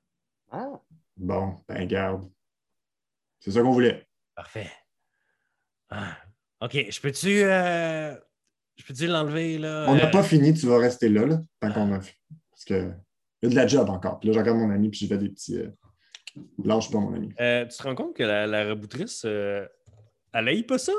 [0.49, 0.81] Ah,
[1.17, 2.29] bon, ben garde.
[3.41, 4.07] C'est ça qu'on voulait.
[4.35, 4.71] Parfait.
[5.89, 6.17] Ah,
[6.61, 7.41] OK, je peux-tu.
[7.43, 8.15] euh,
[8.77, 9.85] Je peux-tu l'enlever, là?
[9.89, 12.91] On n'a Euh, pas fini, tu vas rester là, là tant qu'on a Parce que
[13.41, 14.19] il y a de la job encore.
[14.19, 15.57] Puis là, je regarde mon ami, puis je fais des petits.
[15.57, 15.69] euh,
[16.63, 17.33] Lâche pas, mon ami.
[17.41, 19.67] Euh, tu te rends compte que la, la reboutrice, euh,
[20.33, 20.93] elle haït pas ça?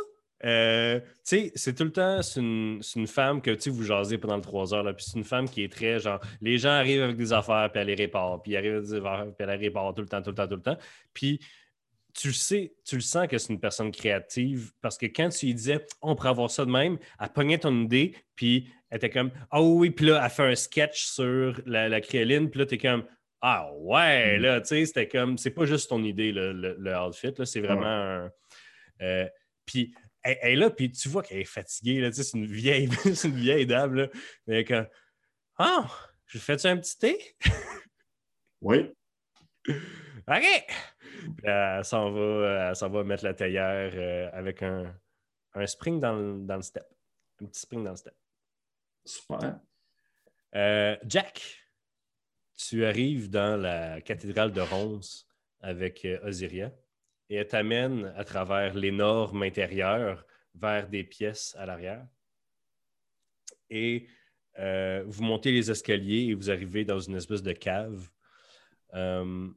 [0.44, 4.36] Euh, tu sais, c'est tout le temps, c'est une, femme que tu vous jasez pendant
[4.36, 7.02] le 3 heures, là, puis c'est une femme qui est très genre, les gens arrivent
[7.02, 9.50] avec des affaires, puis elle les répare, puis ils arrivent avec des affaires, puis elle
[9.50, 10.78] les répare tout le temps, tout le temps, tout le temps.
[11.14, 11.38] Puis
[12.14, 15.46] tu le sais, tu le sens que c'est une personne créative parce que quand tu
[15.46, 19.10] lui disais, on pourrait avoir ça de même, elle pognait ton idée, puis elle était
[19.10, 22.66] comme, ah oui, puis là, elle fait un sketch sur la, la créoline, puis là,
[22.66, 23.04] t'es comme,
[23.40, 24.42] ah ouais, Mm.
[24.42, 27.46] là, tu sais, c'était comme, c'est pas juste ton idée, le, le- le outfit, là,
[27.46, 28.30] c'est vraiment un.
[29.02, 29.26] euh,
[29.64, 32.38] puis elle, elle est là, puis tu vois qu'elle est fatiguée, là, tu sais, c'est
[32.38, 34.08] une vieille, c'est une vieille dame, là.
[34.46, 34.86] Mais comme,
[35.58, 35.90] ah,
[36.26, 37.36] je fais-tu un petit thé?
[38.60, 38.92] Oui.
[39.68, 40.66] OK!
[41.36, 44.94] Puis elle s'en va, mettre la théière euh, avec un,
[45.54, 46.86] un spring dans le, dans le step.
[47.40, 48.14] Un petit spring dans le step.
[49.04, 49.60] Super.
[50.54, 51.66] Euh, Jack,
[52.56, 55.26] tu arrives dans la cathédrale de Reims
[55.60, 56.72] avec euh, Osiria
[57.32, 62.06] et elle t'amène à travers l'énorme intérieur vers des pièces à l'arrière.
[63.70, 64.06] Et
[64.58, 68.06] euh, vous montez les escaliers et vous arrivez dans une espèce de cave
[68.92, 69.48] euh,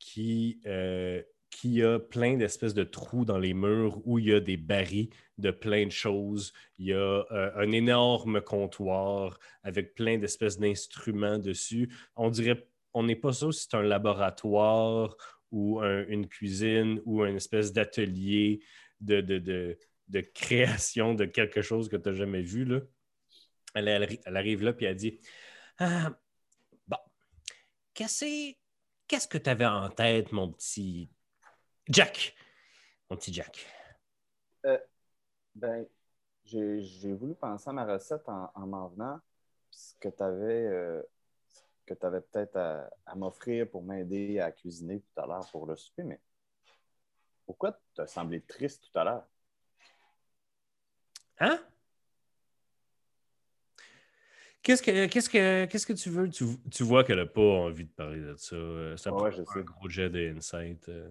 [0.00, 4.40] qui, euh, qui a plein d'espèces de trous dans les murs où il y a
[4.40, 6.52] des barils de plein de choses.
[6.76, 7.22] Il y a
[7.54, 11.88] un énorme comptoir avec plein d'espèces d'instruments dessus.
[12.16, 15.16] On dirait, on n'est pas sûr si c'est un laboratoire
[15.50, 18.60] ou un- une cuisine ou une espèce d'atelier
[19.00, 19.78] de, de, de-
[20.20, 22.64] création de quelque chose que tu n'as jamais vu.
[22.64, 22.80] Là.
[23.74, 25.20] Elle, elle- arrive là et elle dit
[25.78, 26.18] Ah,
[26.86, 26.98] Bon,
[27.94, 31.10] qu'est-ce que tu avais en tête, mon petit
[31.88, 32.34] Jack?
[33.10, 33.66] Mon petit Jack.
[35.54, 35.86] Ben,
[36.44, 39.20] j'ai voulu penser à ma recette en en m'en venant.
[39.70, 41.02] Puis Ce que tu avais,
[41.86, 45.66] que tu avais peut-être à, à m'offrir pour m'aider à cuisiner tout à l'heure pour
[45.66, 46.20] le souper, mais
[47.46, 49.26] pourquoi tu as semblé triste tout à l'heure?
[51.38, 51.60] Hein?
[54.62, 56.28] Qu'est-ce que, qu'est-ce que, qu'est-ce que tu veux?
[56.28, 58.56] Tu, tu vois qu'elle n'a pas envie de parler de ça.
[58.56, 59.62] Euh, Ça Ouais, je un sais.
[59.62, 60.88] gros jet d'insight.
[60.88, 61.08] euh.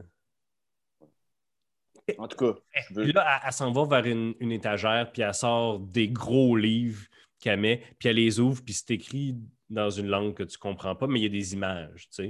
[2.17, 2.59] En tout cas,
[2.89, 3.03] je veux.
[3.03, 6.57] Puis là, elle, elle s'en va vers une, une étagère, puis elle sort des gros
[6.57, 7.07] livres
[7.39, 9.37] qu'elle met, puis elle les ouvre, puis c'est écrit
[9.69, 12.27] dans une langue que tu comprends pas, mais il y a des images, tu sais.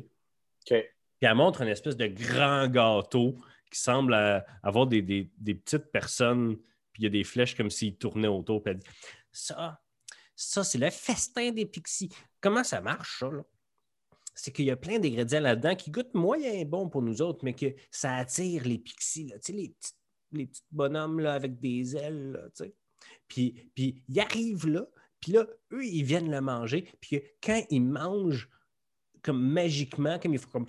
[0.72, 0.86] OK.
[1.20, 3.36] Puis elle montre une espèce de grand gâteau
[3.72, 4.14] qui semble
[4.64, 6.58] avoir des, des- des petites personnes,
[6.92, 8.64] puis il y a des flèches comme s'ils tournaient autour.
[8.64, 8.88] Puis elle dit
[9.32, 9.82] Ça,
[10.36, 12.10] ça, c'est le festin des pixies.
[12.42, 13.44] Comment ça marche, ça, là?
[14.34, 17.54] C'est qu'il y a plein d'ingrédients là-dedans qui goûtent moyen bon pour nous autres, mais
[17.54, 19.40] que ça attire les pixies, là.
[19.40, 19.94] Tu sais, les petits,
[20.34, 22.74] les petits bonhommes là, avec des ailes, là, tu sais.
[23.28, 24.86] Puis, puis ils arrivent là,
[25.26, 28.48] puis là, eux, ils viennent le manger, puis quand ils mangent
[29.24, 30.68] comme magiquement, comme il faut comme.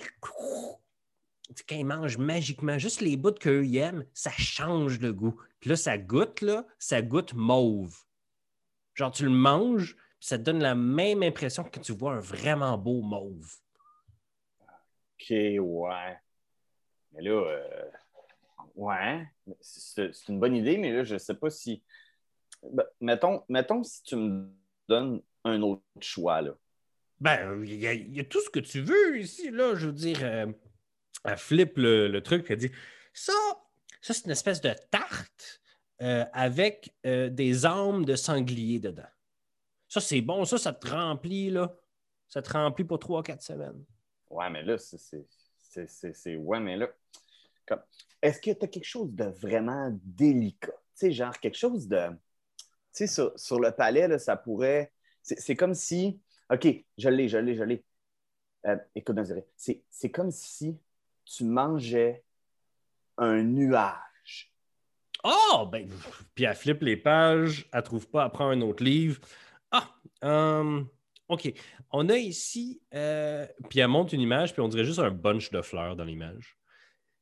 [1.68, 5.38] Quand ils mangent magiquement, juste les bouts qu'eux ils aiment, ça change le goût.
[5.60, 7.98] Puis là, ça goûte, là, ça goûte mauve.
[8.94, 12.20] Genre, tu le manges, puis ça te donne la même impression que tu vois un
[12.20, 13.56] vraiment beau mauve.
[15.20, 16.18] OK, ouais.
[17.12, 17.90] Mais là, euh,
[18.74, 19.28] ouais,
[19.60, 21.82] c'est une bonne idée, mais là, je ne sais pas si.
[22.62, 24.48] Ben, mettons, mettons si tu me
[24.88, 26.52] donnes un autre choix, là.
[27.20, 29.74] Ben, il y, a- il y a tout ce que tu veux ici, là.
[29.74, 30.46] Je veux dire, euh,
[31.24, 32.70] elle flippe le, le truc, elle dit
[33.12, 33.32] Ça,
[34.02, 35.60] ça c'est une espèce de tarte
[36.02, 39.08] euh, avec euh, des âmes de sanglier dedans.
[39.88, 41.74] Ça, c'est bon, ça, ça te remplit, là.
[42.28, 43.84] Ça te remplit pour 3-4 semaines.
[44.28, 46.88] Ouais, mais là, c'est- Ouais, mais là.
[47.66, 47.82] comme-
[48.20, 50.72] Est-ce que tu as quelque chose de vraiment délicat?
[50.72, 52.08] Tu sais, genre quelque chose de.
[52.96, 54.90] Sais, sur, le palais, là, ça pourrait.
[55.22, 56.18] C'est comme si.
[56.50, 56.66] OK,
[56.96, 57.84] je l'ai, je l'ai, je l'ai.
[58.64, 59.18] Euh, écoute,
[59.54, 60.78] c'est c'est comme si
[61.26, 62.24] tu mangeais
[63.18, 64.50] un nuage.
[65.24, 65.86] Oh, ben,
[66.34, 69.20] puis elle flippe les pages, elle trouve pas, elle prend un autre livre.
[69.70, 69.94] Ah,
[70.24, 70.82] euh,
[71.28, 71.52] OK.
[71.90, 75.50] On a ici, euh, puis elle montre une image, puis on dirait juste un bunch
[75.50, 76.56] de fleurs dans l'image.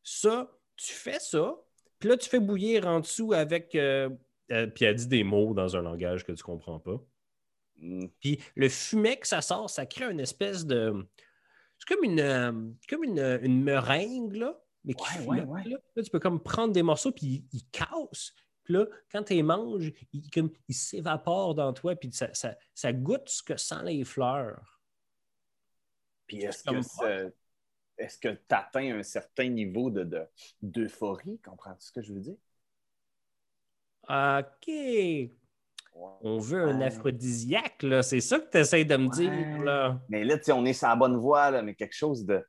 [0.05, 1.57] Ça, tu fais ça,
[1.99, 3.75] puis là, tu fais bouillir en dessous avec.
[3.75, 4.09] euh,
[4.51, 7.01] euh, puis elle dit des mots dans un langage que tu comprends pas.
[7.76, 11.09] Hmm, Puis le fumet que ça sort, ça crée une espèce de.
[11.78, 12.53] C'est comme une, euh,
[12.88, 14.61] comme une, une meringue, là.
[14.84, 15.64] Mais qui Ouais, flotte, ouais, ouais.
[15.64, 15.78] Là.
[15.97, 18.32] Là, tu peux comme prendre des morceaux, puis ils, cassent.
[18.64, 22.57] Puis là, quand tu les manges, ils, comme, ils s'évaporent dans toi, puis ça, ça,
[22.74, 24.82] ça goûte ce que sent les fleurs.
[26.26, 27.32] Puis est-ce que
[27.97, 30.26] est-ce que tu atteins un certain niveau de, de-
[30.62, 31.38] d'euphorie?
[31.40, 32.36] Comprends-tu ce que je veux dire?
[34.09, 35.31] OK.
[36.23, 38.03] On veut un aphrodisiaque, là.
[38.03, 40.01] C'est ça que tu essaies de me dire, là.
[40.09, 42.45] Mais là, tu sais, on est sur la bonne voie, là, mais quelque chose de.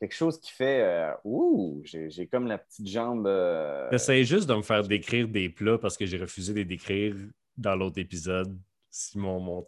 [0.00, 0.82] Quelque chose qui fait.
[0.82, 3.26] euh, ouh, j'ai j'ai comme la petite jambe.
[3.26, 3.90] euh,
[4.24, 7.14] juste de me faire décrire des plats parce que j'ai refusé de les décrire
[7.56, 8.58] dans l'autre épisode.
[8.90, 9.64] Simon, mon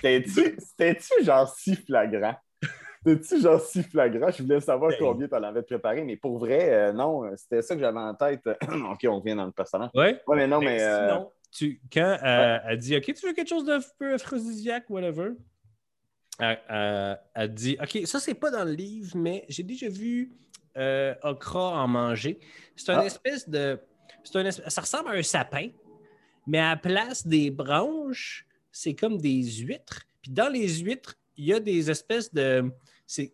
[0.00, 2.34] c'était-tu c'était-tu genre si flagrant?
[3.06, 4.30] C'était-tu genre si flagrant?
[4.30, 4.98] Je voulais savoir Ben.
[4.98, 8.14] combien tu en avais préparé, mais pour vrai, euh, non, c'était ça que j'avais en
[8.14, 8.40] tête.
[8.90, 9.90] OK, on revient dans le personnage.
[9.94, 10.20] Ouais?
[10.26, 10.76] Ouais, mais non, mais.
[10.76, 14.14] Mais euh, sinon, tu, quand euh, elle dit OK, tu veux quelque chose de peu
[14.14, 15.30] aphrodisiaque, whatever,
[16.40, 20.32] elle, elle- elle dit OK, ça, c'est pas dans le livre, mais j'ai déjà vu
[20.76, 22.40] euh, Okra en manger.
[22.74, 23.06] C'est une Ah.
[23.06, 23.78] espèce de.
[24.24, 25.68] c'est un espèce- ça ressemble à un sapin,
[26.46, 30.02] mais à la place des branches, c'est comme des huîtres.
[30.20, 32.70] Puis dans les huîtres, il y a des espèces de.
[33.06, 33.32] C'est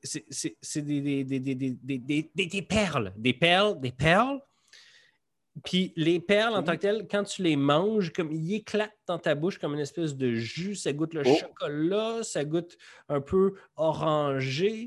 [0.83, 3.13] des, des, des, des, des, des- des- des- des perles.
[3.17, 4.41] Des perles, des perles.
[5.65, 9.19] Puis les perles, en tant que telles, quand tu les manges, comme ils éclatent dans
[9.19, 11.37] ta bouche comme une espèce de jus, ça goûte le Oh.
[11.39, 14.87] chocolat, ça goûte un peu orangé,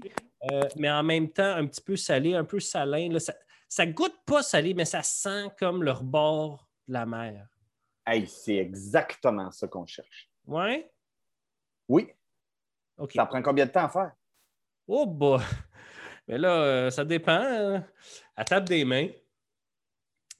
[0.51, 3.09] euh, mais en même temps un petit peu salé, un peu salin.
[3.11, 3.19] là.
[3.19, 3.35] Ça,
[3.69, 7.47] ça goûte pas salé, mais ça sent comme le rebord de la mer.
[8.07, 10.29] hey, c'est exactement ça qu'on cherche.
[10.47, 10.91] Ouais?
[11.87, 12.07] Oui,
[12.97, 13.13] OK.
[13.13, 14.11] ça prend combien de temps à faire?
[14.87, 15.41] Oh, bah!
[16.27, 17.39] Mais là, euh, ça dépend.
[17.39, 17.85] hein.
[18.35, 19.07] À table des mains,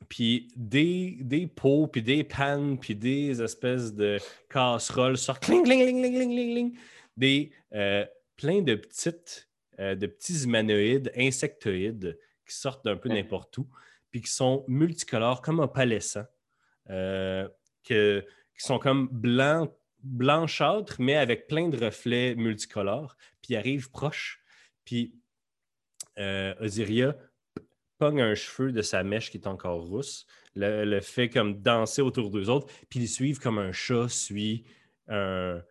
[0.09, 4.17] puis des, des pots, puis des pannes, puis des espèces de
[4.49, 6.77] casseroles sortent cling, cling, cling, cling, cling, cling, cling.
[7.17, 13.57] Des, euh, plein de petites, euh, de petits humanoïdes, insectoïdes qui sortent d'un peu n'importe
[13.57, 13.67] où,
[14.11, 16.25] puis qui sont multicolores, comme opalescents,
[16.89, 17.47] euh,
[17.83, 18.21] que,
[18.57, 19.71] qui sont comme blancs,
[20.05, 24.43] blanchâtres, mais avec plein de reflets multicolores, puis ils arrivent proches,
[24.85, 25.15] puis
[26.19, 27.17] euh, Osiria
[27.97, 32.29] pogne un cheveu de sa mèche qui est encore rousse, le, fait comme danser autour
[32.29, 34.65] d'eux autres, puis ils suivent comme un chat suit
[35.07, 35.61] un,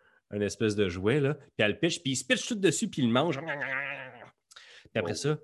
[0.40, 1.34] espèce de jouet, là.
[1.34, 3.38] puis elle pitch, puis il se pitch tout dessus, puis il le mange.
[3.38, 5.38] Puis après ça,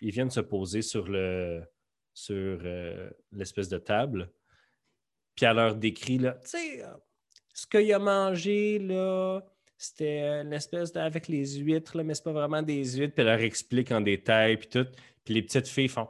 [0.00, 1.62] ils viennent se poser sur le
[2.14, 4.32] sur euh, l'espèce de table,
[5.34, 6.56] puis elle leur décrit, là, tu
[7.58, 9.40] ce qu'il a mangé, là,
[9.78, 13.14] c'était euh, l'espèce de- avec les huîtres, là, mais c'est pas vraiment des huîtres.
[13.14, 14.86] Puis elle leur explique en détail, puis tout.
[15.24, 16.08] Puis les petites filles font.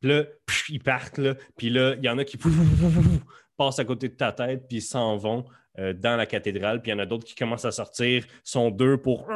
[0.00, 0.24] Puis là,
[0.68, 1.34] ils partent, là.
[1.56, 2.36] Puis là, il y en a qui
[3.56, 5.44] passent à côté de ta tête, puis ils s'en vont
[5.78, 6.82] euh, dans la cathédrale.
[6.82, 9.28] Puis il y en a d'autres qui commencent à sortir, sont deux pour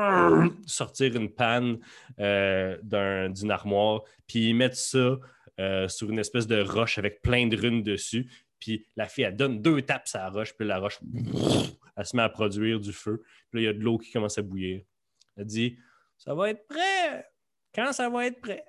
[0.66, 1.78] sortir une panne
[2.18, 4.02] euh, d'un- d'une armoire.
[4.26, 5.18] Puis ils mettent ça
[5.58, 8.30] euh, sur une espèce de roche avec plein de runes dessus.
[8.58, 10.98] Puis la fille, elle donne deux tapes à la roche, puis la roche,
[11.96, 13.22] elle se met à produire du feu.
[13.50, 14.82] Puis là, il y a de l'eau qui commence à bouillir.
[15.36, 15.78] Elle dit
[16.16, 17.28] Ça va être prêt.
[17.74, 18.64] Quand ça va être prêt?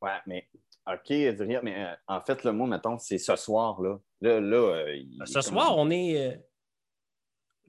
[0.00, 0.48] Ouais, mais
[0.86, 3.98] OK, Adrien, mais euh, en fait, le mot, mettons, c'est ce soir, là.
[4.20, 4.56] Là, là.
[4.56, 6.38] euh, il- Ce soir, on est.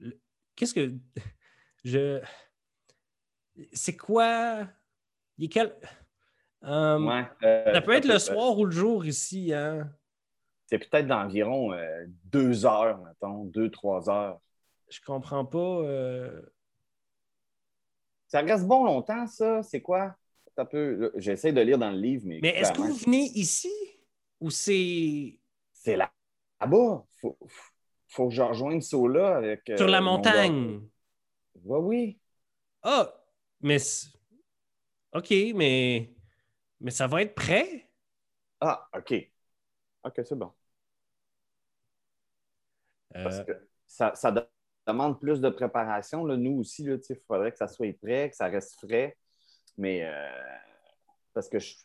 [0.00, 0.10] euh,
[0.56, 0.92] Qu'est-ce que.
[1.84, 2.20] Je.
[3.72, 4.68] C'est quoi.
[5.38, 5.74] Il est quel.
[6.62, 7.24] Ouais,
[7.72, 9.90] Ça peut être le soir ou le jour ici, hein?
[10.70, 14.38] C'est peut-être d'environ euh, deux heures, mettons, deux, trois heures.
[14.88, 15.58] Je comprends pas.
[15.58, 16.40] euh,
[18.28, 19.64] Ça reste bon longtemps, ça?
[19.64, 20.14] C'est quoi?
[20.54, 20.94] Ça peut...
[20.94, 22.38] là, J'essaie de lire dans le livre, mais.
[22.40, 23.72] Mais est-ce que vous venez ici?
[24.40, 25.40] Ou c'est
[25.72, 26.12] C'est là-
[26.60, 27.04] là-bas.
[27.20, 27.36] Faut,
[28.06, 29.68] faut que je rejoigne Sola avec.
[29.70, 30.82] euh, sur la mon montagne?
[31.64, 32.20] Ouais, oui.
[32.84, 33.12] Ah,
[33.60, 33.78] mais.
[35.12, 36.14] OK, mais.
[36.80, 37.90] Mais ça va être prêt?
[38.60, 39.12] Ah, OK.
[40.04, 40.52] OK, c'est bon.
[43.12, 43.52] Parce Euh, que
[43.86, 44.44] ça, ça de-
[44.86, 46.24] demande plus de préparation.
[46.24, 46.36] Là.
[46.36, 49.16] Nous aussi, il faudrait que ça soit prêt, que ça reste frais.
[49.76, 50.28] Mais euh,
[51.34, 51.76] parce que je-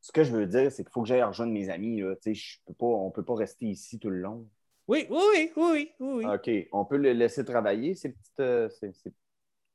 [0.00, 2.00] ce que je veux dire, c'est qu'il faut que j'aille rejoindre mes amis.
[2.00, 2.14] Là.
[2.16, 4.48] Tu sais, Je peux pas, on ne peut pas rester ici tout le long.
[4.86, 6.26] Oui, oui, oui, oui, oui.
[6.26, 6.68] OK.
[6.72, 8.40] On peut le laisser travailler, ces petites.
[8.40, 9.12] euh, ces- ces-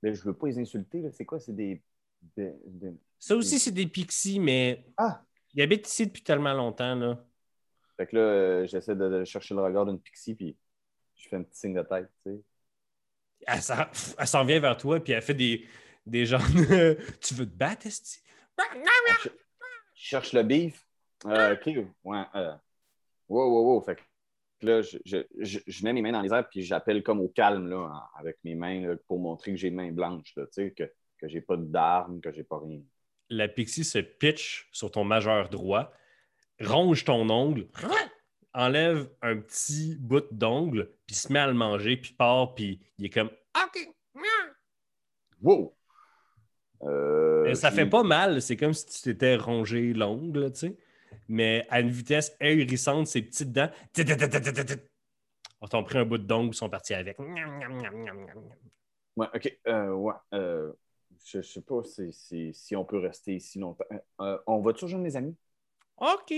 [0.02, 1.10] Mais je ne veux pas les insulter.
[1.12, 1.40] C'est quoi?
[1.40, 1.82] C'est des.
[2.38, 5.22] des- des- Ça aussi, c'est des pixies, mais Ah!
[5.54, 7.26] ils habitent ici depuis tellement longtemps, là.
[7.98, 10.56] Fait que là, euh, j'essaie de, de chercher le regard d'une pixie, puis
[11.20, 12.10] je fais un petit signe de tête.
[12.26, 12.42] Tu sais.
[13.48, 15.66] Elle s'en, vient vers toi, puis elle fait des,
[16.06, 18.20] des genres de, Tu veux te battre, Esti?
[18.58, 19.30] Je
[19.94, 20.86] je cherche le beef.
[21.26, 21.86] Euh, OK.
[22.04, 22.24] Ouais.
[22.36, 22.54] Euh...
[23.28, 23.82] Wow, wow, wow.
[23.82, 24.02] Fait que
[24.66, 27.30] là, je, je, je, je mets mes mains dans les airs puis j'appelle comme au
[27.30, 30.52] calme là, avec mes mains là, pour montrer que j'ai les mains blanches, là, tu
[30.54, 30.84] sais, que,
[31.18, 32.82] que j'ai pas d'armes, que j'ai pas rien.
[33.30, 35.92] La pixie se pitch sur ton majeur droit,
[36.60, 37.68] ronge ton ongle,
[38.54, 43.06] enlève un petit bout d'ongle, puis se met à le manger, puis part, puis il
[43.06, 43.90] est comme OK.
[45.42, 45.76] Wow!
[46.84, 50.78] Euh, ça fait pas mal, c'est comme si tu t'étais rongé l'ongle, tu sais.
[51.28, 53.70] mais à une vitesse ahurissante, ses petites dents.
[55.62, 57.20] On t'ont pris un bout dongle, ils sont partis avec.
[57.20, 57.28] Ouais,
[59.34, 59.60] OK.
[59.68, 60.14] Euh, ouais.
[60.34, 60.72] euh,
[61.26, 63.84] je ne sais pas si, si- si on peut rester ici longtemps.
[63.92, 65.36] Euh, euh, on va toujours rejoindre mes amis?
[65.98, 66.34] OK.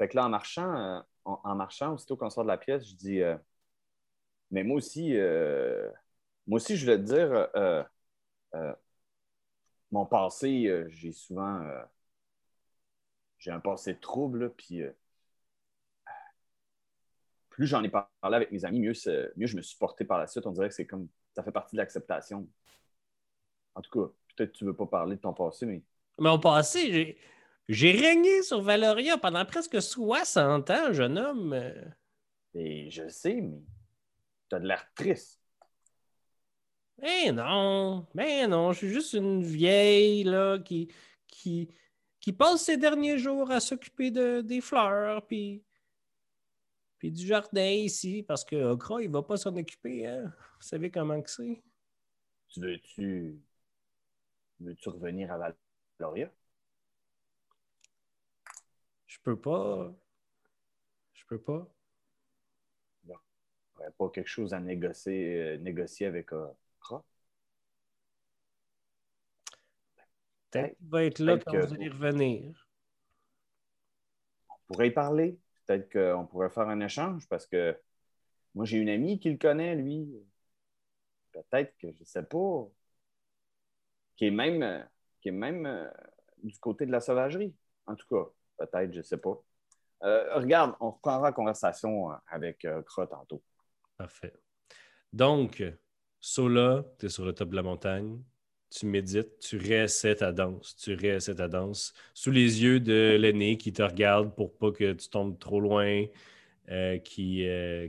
[0.00, 2.94] Fait que là, en marchant, euh, en, marchant, aussitôt qu'on sort de la pièce, je
[2.94, 3.36] dis euh,
[4.50, 5.90] Mais moi aussi, euh,
[6.46, 7.86] moi aussi, je voulais te dire,
[9.90, 11.62] mon passé, j'ai souvent.
[13.38, 14.82] j'ai un passé de trouble, puis
[17.50, 18.94] plus j'en ai parlé avec mes amis, mieux,
[19.36, 20.46] mieux je me suis porté par la suite.
[20.46, 21.08] On dirait que c'est comme.
[21.36, 22.48] Ça fait partie de l'acceptation.
[23.74, 25.82] En tout cas, peut-être que tu ne veux pas parler de ton passé, mais
[26.18, 27.18] Mais au passé,
[27.72, 31.54] j'ai, régné sur Valoria pendant presque 60 ans, jeune homme.
[32.54, 33.62] Et je le sais, mais
[34.48, 35.40] tu as de l'air triste.
[37.02, 40.92] Eh non, mais non, je suis juste une vieille là, qui,
[41.26, 41.68] qui,
[42.20, 45.64] qui passe ses derniers jours à s'occuper de, des fleurs, puis,
[46.98, 50.06] puis du jardin ici, parce que Okra, il va pas s'en occuper.
[50.06, 50.24] Hein?
[50.24, 51.62] Vous savez comment que c'est?
[52.48, 53.40] Tu veux-tu.
[54.60, 55.54] Veux-tu revenir à
[55.98, 56.30] Valoria?
[59.10, 59.92] Je peux pas.
[61.14, 61.68] Je peux pas.
[63.04, 63.14] Il n'y
[63.74, 66.46] aurait pas quelque chose à négocier, euh, négocier avec euh,
[66.80, 67.02] Kra?
[70.50, 72.68] Peut-être qu'il va être là quand que- vous allez revenir.
[74.48, 75.38] On pourrait y parler.
[75.66, 77.76] Peut-être qu'on pourrait faire un échange parce que
[78.54, 80.08] moi, j'ai une amie qui le connaît, lui.
[81.32, 82.68] Peut-être que je ne sais pas.
[84.14, 84.84] Qui est même, euh,
[85.20, 85.90] qui est même euh,
[86.44, 87.56] du côté de la sauvagerie.
[87.86, 88.30] En tout cas,
[88.66, 89.42] peut-être, je ne sais pas.
[90.02, 93.42] Euh, regarde, on reprendra la conversation euh, avec euh, tantôt.
[93.96, 94.32] Parfait.
[95.12, 95.62] Donc,
[96.20, 98.22] Sola, tu es sur le top de la montagne,
[98.70, 103.56] tu médites, tu réessais ta danse, tu réessais ta danse sous les yeux de l'aîné
[103.56, 106.04] qui te regarde pour pas que tu tombes trop loin,
[106.70, 107.44] euh, qui,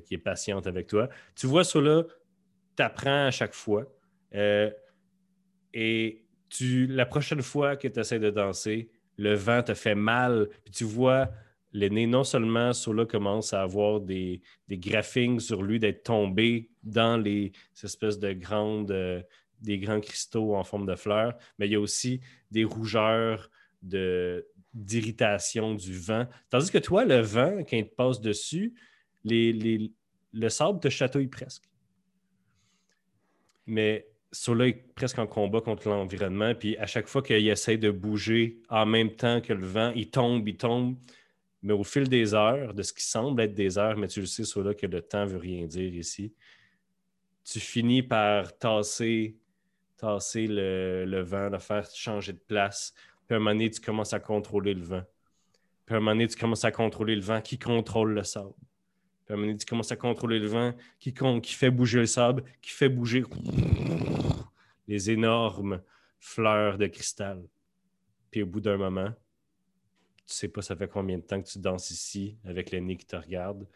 [0.05, 1.07] qui est patiente avec toi.
[1.35, 2.03] Tu vois, Sola,
[2.75, 3.85] t'apprends à chaque fois.
[5.73, 10.49] et tu, la prochaine fois que tu essaies de danser, le vent te fait mal.
[10.63, 11.29] Puis tu vois
[11.73, 14.79] l'aîné, non seulement Sola commence à avoir des, des
[15.39, 19.21] sur lui d'être tombé dans les ces espèces de grandes, euh,
[19.61, 23.49] des grands cristaux en forme de fleurs, mais il y a aussi des rougeurs
[24.73, 26.27] d'irritation du vent.
[26.49, 28.73] Tandis que toi, le vent, quand il te passe dessus,
[29.23, 31.63] le sable te chatouille presque.
[33.65, 37.91] Mais Sola est presque en combat contre l'environnement, puis à chaque fois qu'il essaie de
[37.91, 40.95] bouger en même temps que le vent, il tombe, il tombe.
[41.63, 44.25] Mais au fil des heures, de ce qui semble être des heures, mais tu le
[44.25, 46.33] sais, Sola, que le temps veut rien dire ici,
[47.43, 49.37] tu finis par tasser,
[49.97, 52.93] tasser le, le vent, le faire changer de place.
[53.27, 55.03] Puis à un moment donné, tu commences à contrôler le vent.
[55.85, 58.53] Puis à un moment donné, tu commences à contrôler le vent qui contrôle le sable.
[59.35, 62.89] Puis tu commences à contrôler le vent qui, qui fait bouger le sable, qui fait
[62.89, 63.23] bouger
[64.87, 65.81] les énormes
[66.19, 67.43] fleurs de cristal.
[68.29, 69.09] Puis au bout d'un moment,
[70.27, 72.97] tu sais pas ça fait combien de temps que tu danses ici avec le nez
[72.97, 73.67] qui te regarde,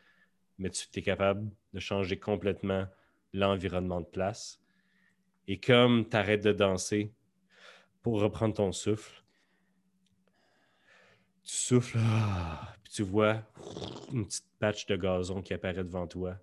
[0.57, 2.87] mais tu es capable de changer complètement
[3.33, 4.61] l'environnement de place.
[5.47, 7.13] Et comme tu arrêtes de danser
[8.01, 9.23] pour reprendre ton souffle,
[11.43, 13.41] tu souffles, ah, tu vois
[14.13, 16.37] une petite patch de gazon qui apparaît devant toi,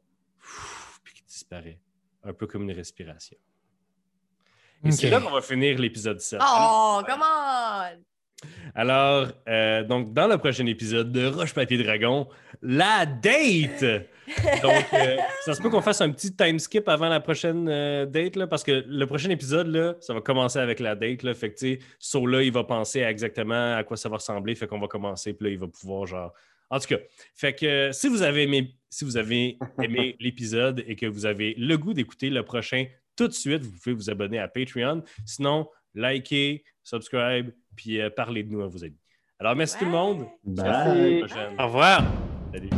[1.03, 1.79] puis qui disparaît,
[2.23, 3.39] un peu comme une respiration.
[4.85, 6.41] Et c'est là qu'on va finir l'épisode 7.
[6.43, 8.05] Oh, come on!
[8.75, 12.27] Alors, euh, donc, dans le prochain épisode de Roche Papier Dragon,
[12.63, 14.09] la date!
[14.63, 18.07] Donc, euh, ça se peut qu'on fasse un petit time skip avant la prochaine euh,
[18.07, 21.23] date, là, parce que le prochain épisode, là, ça va commencer avec la date.
[21.23, 24.17] Là, fait que, tu sais, Sola, il va penser à exactement à quoi ça va
[24.17, 24.55] ressembler.
[24.55, 26.33] Fait qu'on va commencer, puis là, il va pouvoir, genre.
[26.71, 26.99] En tout cas,
[27.35, 31.55] fait que si vous avez aimé, si vous avez aimé l'épisode et que vous avez
[31.59, 35.03] le goût d'écouter le prochain tout de suite, vous pouvez vous abonner à Patreon.
[35.27, 38.99] Sinon, likez, subscribe, puis euh, parlez de nous à vos amis.
[39.39, 40.27] Alors, merci tout le monde.
[40.45, 40.67] Bye.
[40.67, 41.55] À la prochaine.
[41.59, 42.05] Au revoir.
[42.53, 42.71] Salut.